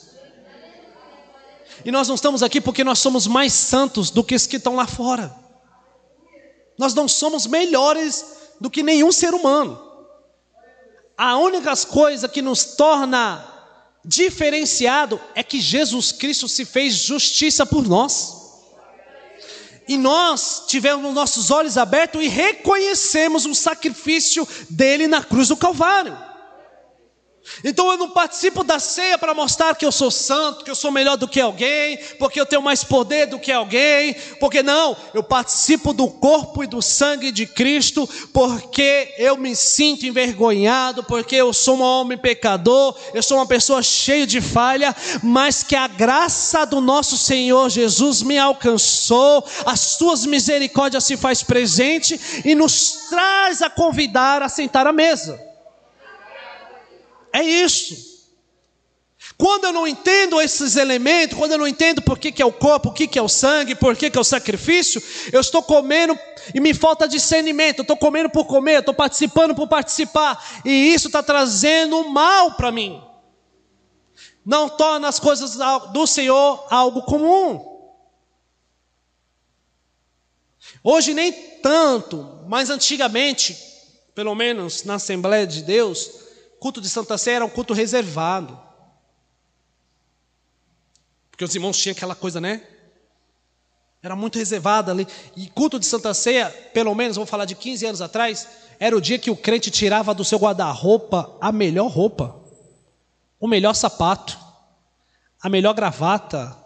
E 1.85 1.90
nós 1.90 2.09
não 2.09 2.14
estamos 2.14 2.43
aqui 2.43 2.61
porque 2.61 2.85
nós 2.85 2.99
somos 2.99 3.27
mais 3.27 3.53
santos 3.53 4.11
do 4.11 4.23
que 4.23 4.35
os 4.35 4.47
que 4.47 4.57
estão 4.57 4.77
lá 4.77 4.87
fora. 4.87 5.35
Nós 6.79 6.95
não 6.95 7.07
somos 7.07 7.47
melhores 7.47 8.25
do 8.61 8.71
que 8.71 8.83
nenhum 8.83 9.12
ser 9.12 9.35
humano. 9.35 9.81
A 11.16 11.37
única 11.38 11.77
coisa 11.87 12.29
que 12.29 12.40
nos 12.40 12.64
torna 12.64 13.45
diferenciado 14.05 15.21
é 15.35 15.43
que 15.43 15.61
Jesus 15.61 16.12
Cristo 16.12 16.49
se 16.49 16.64
fez 16.64 16.95
justiça 16.95 17.66
por 17.66 17.87
nós. 17.87 18.40
E 19.87 19.99
nós 19.99 20.64
tivemos 20.69 21.12
nossos 21.12 21.51
olhos 21.51 21.77
abertos 21.77 22.23
e 22.23 22.29
reconhecemos 22.29 23.45
o 23.45 23.55
sacrifício 23.55 24.47
dele 24.69 25.09
na 25.09 25.23
cruz 25.23 25.49
do 25.49 25.57
Calvário. 25.57 26.16
Então 27.64 27.90
eu 27.90 27.98
não 27.98 28.10
participo 28.10 28.64
da 28.64 28.78
ceia 28.78 29.18
para 29.18 29.34
mostrar 29.34 29.74
que 29.74 29.84
eu 29.84 29.92
sou 29.92 30.10
santo, 30.10 30.64
que 30.64 30.70
eu 30.70 30.74
sou 30.74 30.90
melhor 30.90 31.16
do 31.16 31.28
que 31.28 31.40
alguém, 31.40 31.98
porque 32.18 32.40
eu 32.40 32.46
tenho 32.46 32.62
mais 32.62 32.84
poder 32.84 33.26
do 33.26 33.38
que 33.38 33.52
alguém, 33.52 34.14
porque 34.38 34.62
não, 34.62 34.96
eu 35.12 35.22
participo 35.22 35.92
do 35.92 36.08
corpo 36.08 36.64
e 36.64 36.66
do 36.66 36.80
sangue 36.80 37.30
de 37.30 37.46
Cristo, 37.46 38.08
porque 38.32 39.14
eu 39.18 39.36
me 39.36 39.54
sinto 39.54 40.06
envergonhado, 40.06 41.04
porque 41.04 41.36
eu 41.36 41.52
sou 41.52 41.78
um 41.78 41.82
homem 41.82 42.16
pecador, 42.16 42.96
eu 43.12 43.22
sou 43.22 43.38
uma 43.38 43.46
pessoa 43.46 43.82
cheia 43.82 44.26
de 44.26 44.40
falha, 44.40 44.94
mas 45.22 45.62
que 45.62 45.76
a 45.76 45.86
graça 45.86 46.64
do 46.64 46.80
nosso 46.80 47.18
Senhor 47.18 47.68
Jesus 47.68 48.22
me 48.22 48.38
alcançou, 48.38 49.44
as 49.66 49.80
suas 49.80 50.24
misericórdias 50.24 51.04
se 51.04 51.16
faz 51.16 51.42
presente 51.42 52.18
e 52.44 52.54
nos 52.54 53.08
traz 53.10 53.62
a 53.62 53.68
convidar 53.68 54.42
a 54.42 54.48
sentar 54.48 54.86
à 54.86 54.92
mesa. 54.92 55.49
É 57.33 57.43
isso. 57.43 58.11
Quando 59.40 59.64
eu 59.64 59.73
não 59.73 59.88
entendo 59.88 60.38
esses 60.38 60.77
elementos, 60.77 61.38
quando 61.38 61.53
eu 61.53 61.59
não 61.59 61.66
entendo 61.66 62.03
por 62.03 62.19
que, 62.19 62.31
que 62.31 62.43
é 62.43 62.45
o 62.45 62.53
corpo, 62.53 62.90
o 62.90 62.93
que, 62.93 63.07
que 63.07 63.19
é 63.19 63.23
o 63.23 63.29
sangue, 63.29 63.75
por 63.75 63.97
que, 63.97 64.11
que 64.11 64.19
é 64.19 64.21
o 64.21 64.25
sacrifício, 64.25 65.03
eu 65.33 65.40
estou 65.40 65.62
comendo 65.62 66.19
e 66.55 66.61
me 66.61 66.75
falta 66.75 67.09
discernimento, 67.09 67.79
eu 67.79 67.83
estou 67.83 67.97
comendo 67.97 68.29
por 68.29 68.45
comer, 68.45 68.75
eu 68.75 68.81
estou 68.81 68.93
participando 68.93 69.55
por 69.55 69.66
participar, 69.66 70.62
e 70.62 70.93
isso 70.93 71.07
está 71.07 71.23
trazendo 71.23 72.07
mal 72.11 72.53
para 72.53 72.71
mim. 72.71 73.03
Não 74.45 74.69
torna 74.69 75.09
as 75.09 75.19
coisas 75.19 75.57
do 75.93 76.07
Senhor 76.07 76.66
algo 76.69 77.03
comum. 77.03 77.66
Hoje 80.85 81.14
nem 81.14 81.33
tanto, 81.62 82.45
mas 82.47 82.69
antigamente, 82.69 83.57
pelo 84.14 84.35
menos 84.35 84.85
na 84.85 84.97
Assembleia 84.97 85.47
de 85.47 85.62
Deus, 85.62 86.19
culto 86.61 86.81
de 86.81 86.88
Santa 86.88 87.18
Sé 87.18 87.33
era 87.33 87.44
um 87.44 87.51
culto 87.51 87.75
reservado. 87.75 88.61
Porque 91.31 91.44
os 91.44 91.55
irmãos 91.55 91.79
tinham 91.79 91.92
aquela 91.92 92.14
coisa, 92.14 92.40
né? 92.40 92.62
Era 94.03 94.14
muito 94.14 94.38
reservado 94.38 94.90
ali. 94.90 95.07
E 95.37 95.49
culto 95.49 95.79
de 95.79 95.87
Santa 95.87 96.14
Ceia, 96.14 96.51
pelo 96.73 96.94
menos, 96.94 97.16
vou 97.16 97.27
falar 97.27 97.44
de 97.44 97.55
15 97.55 97.87
anos 97.87 98.03
atrás, 98.03 98.49
era 98.79 98.96
o 98.96 99.01
dia 99.01 99.18
que 99.18 99.31
o 99.31 99.37
crente 99.37 99.70
tirava 99.70 100.14
do 100.14 100.25
seu 100.25 100.38
guarda-roupa 100.38 101.37
a 101.40 101.53
melhor 101.53 101.88
roupa, 101.88 102.35
o 103.38 103.46
melhor 103.46 103.75
sapato, 103.75 104.38
a 105.40 105.49
melhor 105.49 105.75
gravata. 105.75 106.57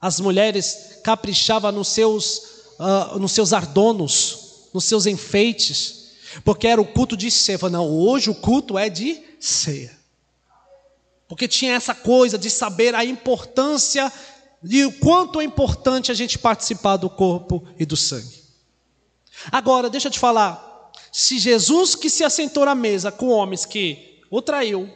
As 0.00 0.20
mulheres 0.20 1.00
caprichavam 1.02 1.72
nos 1.72 1.88
seus, 1.88 2.38
uh, 2.78 3.18
nos 3.18 3.32
seus 3.32 3.52
ardonos, 3.52 4.68
nos 4.72 4.84
seus 4.84 5.06
enfeites. 5.06 5.97
Porque 6.44 6.66
era 6.66 6.80
o 6.80 6.86
culto 6.86 7.16
de 7.16 7.30
ceia. 7.30 7.58
Não, 7.70 7.88
hoje 7.88 8.30
o 8.30 8.34
culto 8.34 8.78
é 8.78 8.88
de 8.88 9.22
ceia. 9.40 9.96
Porque 11.28 11.46
tinha 11.46 11.74
essa 11.74 11.94
coisa 11.94 12.38
de 12.38 12.48
saber 12.48 12.94
a 12.94 13.04
importância 13.04 14.10
e 14.62 14.84
o 14.84 14.92
quanto 14.92 15.40
é 15.40 15.44
importante 15.44 16.10
a 16.10 16.14
gente 16.14 16.38
participar 16.38 16.96
do 16.96 17.10
corpo 17.10 17.64
e 17.78 17.84
do 17.84 17.96
sangue. 17.96 18.42
Agora, 19.52 19.90
deixa 19.90 20.08
eu 20.08 20.12
te 20.12 20.18
falar. 20.18 20.90
Se 21.12 21.38
Jesus 21.38 21.94
que 21.94 22.10
se 22.10 22.24
assentou 22.24 22.64
à 22.64 22.74
mesa 22.74 23.12
com 23.12 23.28
homens 23.28 23.64
que 23.64 24.20
o 24.30 24.42
traiu, 24.42 24.88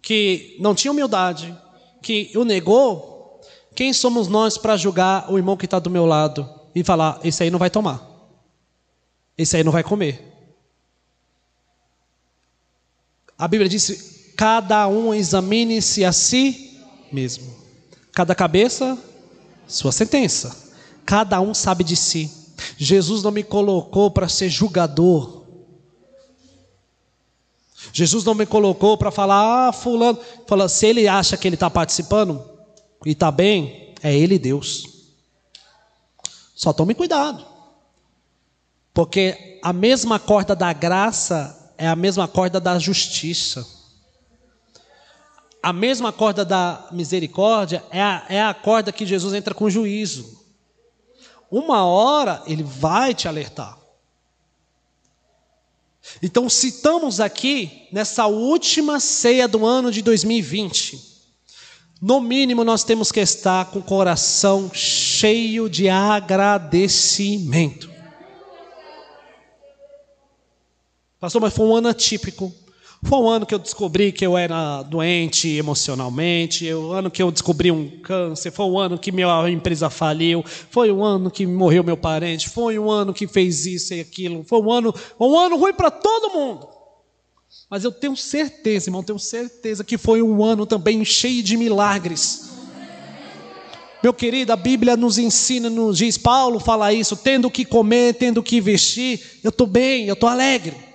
que 0.00 0.56
não 0.58 0.74
tinha 0.74 0.90
humildade, 0.90 1.56
que 2.02 2.30
o 2.34 2.44
negou, 2.44 3.40
quem 3.74 3.92
somos 3.92 4.28
nós 4.28 4.56
para 4.56 4.76
julgar 4.76 5.30
o 5.30 5.36
irmão 5.36 5.56
que 5.56 5.64
está 5.64 5.78
do 5.78 5.90
meu 5.90 6.06
lado 6.06 6.48
e 6.74 6.82
falar: 6.82 7.20
esse 7.22 7.42
aí 7.42 7.50
não 7.50 7.58
vai 7.58 7.70
tomar, 7.70 8.02
esse 9.36 9.56
aí 9.56 9.64
não 9.64 9.72
vai 9.72 9.82
comer? 9.82 10.37
A 13.38 13.46
Bíblia 13.46 13.68
diz: 13.68 14.32
cada 14.36 14.88
um 14.88 15.14
examine-se 15.14 16.04
a 16.04 16.12
si 16.12 16.80
mesmo. 17.12 17.54
Cada 18.12 18.34
cabeça, 18.34 18.98
sua 19.66 19.92
sentença. 19.92 20.54
Cada 21.06 21.40
um 21.40 21.54
sabe 21.54 21.84
de 21.84 21.94
si. 21.94 22.30
Jesus 22.76 23.22
não 23.22 23.30
me 23.30 23.44
colocou 23.44 24.10
para 24.10 24.28
ser 24.28 24.48
julgador. 24.48 25.46
Jesus 27.92 28.24
não 28.24 28.34
me 28.34 28.44
colocou 28.44 28.98
para 28.98 29.10
falar, 29.10 29.68
ah, 29.68 29.72
fulano. 29.72 30.18
Fala, 30.46 30.68
se 30.68 30.86
ele 30.86 31.08
acha 31.08 31.36
que 31.36 31.46
ele 31.46 31.54
está 31.54 31.70
participando 31.70 32.44
e 33.06 33.12
está 33.12 33.30
bem, 33.30 33.94
é 34.02 34.14
ele 34.14 34.38
Deus. 34.38 34.84
Só 36.54 36.72
tome 36.72 36.94
cuidado. 36.94 37.46
Porque 38.92 39.60
a 39.62 39.72
mesma 39.72 40.18
corda 40.18 40.56
da 40.56 40.72
graça 40.72 41.57
é 41.78 41.86
a 41.86 41.96
mesma 41.96 42.26
corda 42.26 42.60
da 42.60 42.78
justiça. 42.78 43.64
A 45.62 45.72
mesma 45.72 46.12
corda 46.12 46.44
da 46.44 46.88
misericórdia 46.90 47.84
é 47.90 48.02
a, 48.02 48.26
é 48.28 48.42
a 48.42 48.52
corda 48.52 48.92
que 48.92 49.06
Jesus 49.06 49.32
entra 49.32 49.54
com 49.54 49.70
juízo. 49.70 50.36
Uma 51.50 51.84
hora 51.84 52.42
ele 52.46 52.64
vai 52.64 53.14
te 53.14 53.28
alertar. 53.28 53.78
Então, 56.22 56.48
citamos 56.48 57.20
aqui, 57.20 57.86
nessa 57.92 58.26
última 58.26 58.98
ceia 58.98 59.46
do 59.46 59.66
ano 59.66 59.92
de 59.92 60.00
2020, 60.02 61.06
no 62.00 62.18
mínimo 62.20 62.64
nós 62.64 62.82
temos 62.84 63.12
que 63.12 63.20
estar 63.20 63.66
com 63.66 63.80
o 63.80 63.82
coração 63.82 64.70
cheio 64.72 65.68
de 65.68 65.86
agradecimento. 65.88 67.97
Pastor, 71.20 71.42
mas 71.42 71.52
foi 71.52 71.66
um 71.66 71.74
ano 71.74 71.88
atípico. 71.88 72.52
Foi 73.02 73.18
um 73.18 73.28
ano 73.28 73.46
que 73.46 73.54
eu 73.54 73.58
descobri 73.60 74.10
que 74.10 74.26
eu 74.26 74.36
era 74.36 74.82
doente 74.82 75.48
emocionalmente, 75.48 76.64
foi 76.64 76.74
um 76.74 76.90
ano 76.90 77.10
que 77.10 77.22
eu 77.22 77.30
descobri 77.30 77.70
um 77.70 78.00
câncer, 78.00 78.50
foi 78.50 78.66
um 78.66 78.76
ano 78.76 78.98
que 78.98 79.12
minha 79.12 79.48
empresa 79.48 79.88
faliu, 79.88 80.44
foi 80.44 80.90
um 80.90 81.04
ano 81.04 81.30
que 81.30 81.46
morreu 81.46 81.84
meu 81.84 81.96
parente, 81.96 82.48
foi 82.48 82.76
um 82.76 82.90
ano 82.90 83.14
que 83.14 83.28
fez 83.28 83.66
isso 83.66 83.94
e 83.94 84.00
aquilo, 84.00 84.42
foi 84.44 84.60
um 84.60 84.72
ano, 84.72 84.92
um 85.20 85.38
ano 85.38 85.56
ruim 85.56 85.72
para 85.74 85.92
todo 85.92 86.32
mundo. 86.32 86.68
Mas 87.70 87.84
eu 87.84 87.92
tenho 87.92 88.16
certeza, 88.16 88.88
irmão, 88.88 89.02
tenho 89.02 89.18
certeza 89.18 89.84
que 89.84 89.96
foi 89.96 90.20
um 90.20 90.42
ano 90.42 90.66
também 90.66 91.04
cheio 91.04 91.42
de 91.42 91.56
milagres. 91.56 92.50
Meu 94.02 94.12
querido, 94.12 94.52
a 94.52 94.56
Bíblia 94.56 94.96
nos 94.96 95.18
ensina, 95.18 95.70
nos 95.70 95.98
diz, 95.98 96.18
Paulo 96.18 96.58
fala 96.58 96.92
isso, 96.92 97.16
tendo 97.16 97.46
o 97.46 97.50
que 97.50 97.64
comer, 97.64 98.14
tendo 98.14 98.38
o 98.38 98.42
que 98.42 98.60
vestir, 98.60 99.40
eu 99.44 99.50
estou 99.50 99.68
bem, 99.68 100.06
eu 100.06 100.14
estou 100.14 100.28
alegre. 100.28 100.87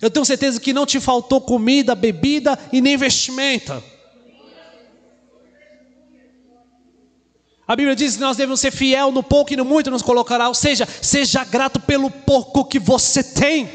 Eu 0.00 0.10
tenho 0.10 0.24
certeza 0.24 0.60
que 0.60 0.72
não 0.72 0.84
te 0.84 1.00
faltou 1.00 1.40
comida, 1.40 1.94
bebida 1.94 2.58
e 2.72 2.80
nem 2.80 2.96
vestimenta. 2.96 3.82
A 7.66 7.74
Bíblia 7.74 7.96
diz 7.96 8.16
que 8.16 8.20
nós 8.20 8.36
devemos 8.36 8.60
ser 8.60 8.70
fiel 8.70 9.10
no 9.10 9.22
pouco 9.22 9.52
e 9.52 9.56
no 9.56 9.64
muito 9.64 9.90
nos 9.90 10.02
colocará, 10.02 10.48
ou 10.48 10.54
seja, 10.54 10.86
seja 11.00 11.42
grato 11.44 11.80
pelo 11.80 12.10
pouco 12.10 12.64
que 12.64 12.78
você 12.78 13.22
tem. 13.22 13.70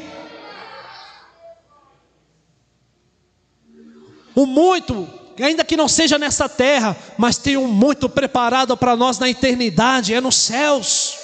O 4.32 4.46
muito, 4.46 5.08
ainda 5.40 5.64
que 5.64 5.76
não 5.76 5.88
seja 5.88 6.18
nessa 6.18 6.48
terra, 6.48 6.96
mas 7.18 7.36
tem 7.36 7.56
um 7.56 7.66
muito 7.66 8.08
preparado 8.08 8.76
para 8.76 8.94
nós 8.94 9.18
na 9.18 9.28
eternidade, 9.28 10.14
é 10.14 10.20
nos 10.20 10.36
céus. 10.36 11.19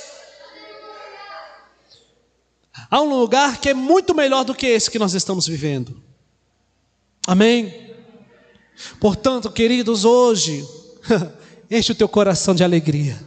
Há 2.90 3.00
um 3.00 3.18
lugar 3.18 3.58
que 3.60 3.70
é 3.70 3.74
muito 3.74 4.14
melhor 4.14 4.44
do 4.44 4.54
que 4.54 4.66
esse 4.66 4.90
que 4.90 4.98
nós 4.98 5.14
estamos 5.14 5.46
vivendo. 5.46 6.00
Amém? 7.26 7.94
Portanto, 9.00 9.50
queridos, 9.50 10.04
hoje, 10.04 10.66
enche 11.70 11.92
o 11.92 11.94
teu 11.94 12.08
coração 12.08 12.54
de 12.54 12.62
alegria. 12.62 13.18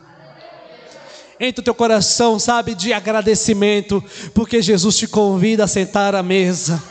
entre 1.39 1.61
o 1.61 1.63
teu 1.63 1.73
coração, 1.73 2.37
sabe, 2.37 2.75
de 2.75 2.91
agradecimento, 2.91 4.03
porque 4.33 4.61
Jesus 4.61 4.97
te 4.97 5.07
convida 5.07 5.63
a 5.63 5.67
sentar 5.67 6.13
à 6.13 6.21
mesa. 6.21 6.81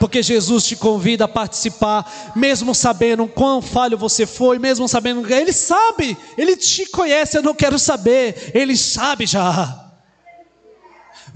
Porque 0.00 0.22
Jesus 0.22 0.64
te 0.64 0.76
convida 0.76 1.26
a 1.26 1.28
participar, 1.28 2.32
mesmo 2.34 2.74
sabendo 2.74 3.26
quão 3.26 3.60
falho 3.60 3.98
você 3.98 4.26
foi, 4.26 4.58
mesmo 4.58 4.88
sabendo 4.88 5.22
que 5.22 5.32
Ele 5.32 5.52
sabe, 5.52 6.16
Ele 6.38 6.56
te 6.56 6.86
conhece, 6.86 7.36
eu 7.36 7.42
não 7.42 7.54
quero 7.54 7.78
saber, 7.78 8.50
Ele 8.54 8.76
sabe 8.76 9.26
já. 9.26 9.83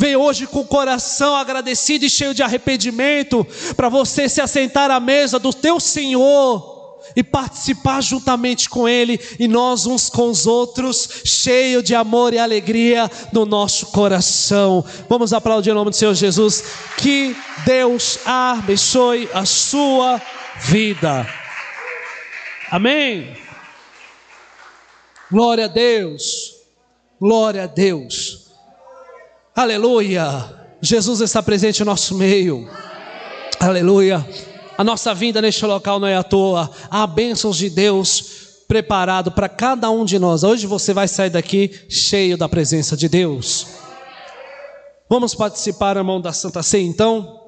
Vem 0.01 0.15
hoje 0.15 0.47
com 0.47 0.61
o 0.61 0.67
coração 0.67 1.35
agradecido 1.35 2.05
e 2.05 2.11
cheio 2.11 2.33
de 2.33 2.41
arrependimento, 2.41 3.45
para 3.77 3.89
você 3.89 4.29
se 4.29 4.41
assentar 4.41 4.93
à 4.93 5.01
mesa 5.01 5.41
do 5.41 5.53
teu 5.53 5.81
Senhor 5.81 6.79
e 7.17 7.25
participar 7.25 8.01
juntamente 8.01 8.69
com 8.69 8.89
Ele 8.89 9.19
e 9.41 9.49
nós 9.49 9.87
uns 9.87 10.09
com 10.09 10.31
os 10.31 10.47
outros, 10.47 11.23
cheio 11.25 11.83
de 11.83 11.97
amor 11.97 12.33
e 12.33 12.39
alegria 12.39 13.11
no 13.33 13.45
nosso 13.45 13.87
coração. 13.87 14.85
Vamos 15.09 15.33
aplaudir 15.33 15.73
o 15.73 15.75
nome 15.75 15.91
do 15.91 15.97
Senhor 15.97 16.15
Jesus. 16.15 16.63
Que 16.97 17.37
Deus 17.67 18.21
abençoe 18.25 19.29
a 19.35 19.45
sua 19.45 20.23
vida. 20.61 21.27
Amém. 22.71 23.37
Glória 25.29 25.65
a 25.65 25.69
Deus. 25.69 26.55
Glória 27.21 27.65
a 27.65 27.67
Deus. 27.67 28.48
Aleluia. 29.59 30.55
Jesus 30.81 31.21
está 31.21 31.43
presente 31.43 31.81
no 31.81 31.87
nosso 31.87 32.15
meio. 32.15 32.71
Aleluia. 33.59 34.25
A 34.79 34.85
nossa 34.85 35.13
vinda 35.13 35.43
neste 35.43 35.67
local 35.67 35.99
não 35.99 36.07
é 36.07 36.15
à 36.15 36.23
toa. 36.23 36.71
Há 36.89 37.05
bênçãos 37.09 37.57
de 37.57 37.69
Deus 37.69 38.63
preparado 38.69 39.33
para 39.33 39.49
cada 39.49 39.91
um 39.91 40.05
de 40.05 40.17
nós. 40.17 40.45
Hoje 40.45 40.65
você 40.65 40.95
vai 40.95 41.09
sair 41.09 41.31
daqui 41.31 41.73
cheio 41.89 42.39
da 42.39 42.49
presença 42.49 42.97
de 42.97 43.09
Deus. 43.09 43.67
Vamos 45.11 45.35
participar, 45.35 45.97
irmão, 45.97 46.21
da 46.21 46.33
Santa 46.33 46.63
Ceia, 46.63 46.87
então? 46.87 47.41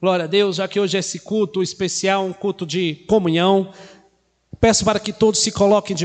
Glória 0.00 0.26
a 0.26 0.28
Deus, 0.28 0.54
já 0.54 0.68
que 0.68 0.78
hoje 0.78 0.96
é 0.96 1.00
esse 1.00 1.18
culto 1.18 1.60
especial, 1.60 2.24
um 2.24 2.32
culto 2.32 2.64
de 2.64 3.04
comunhão. 3.08 3.72
Peço 4.60 4.84
para 4.84 5.00
que 5.00 5.12
todos 5.12 5.40
se 5.40 5.50
coloquem 5.50 5.96
de 5.96 6.04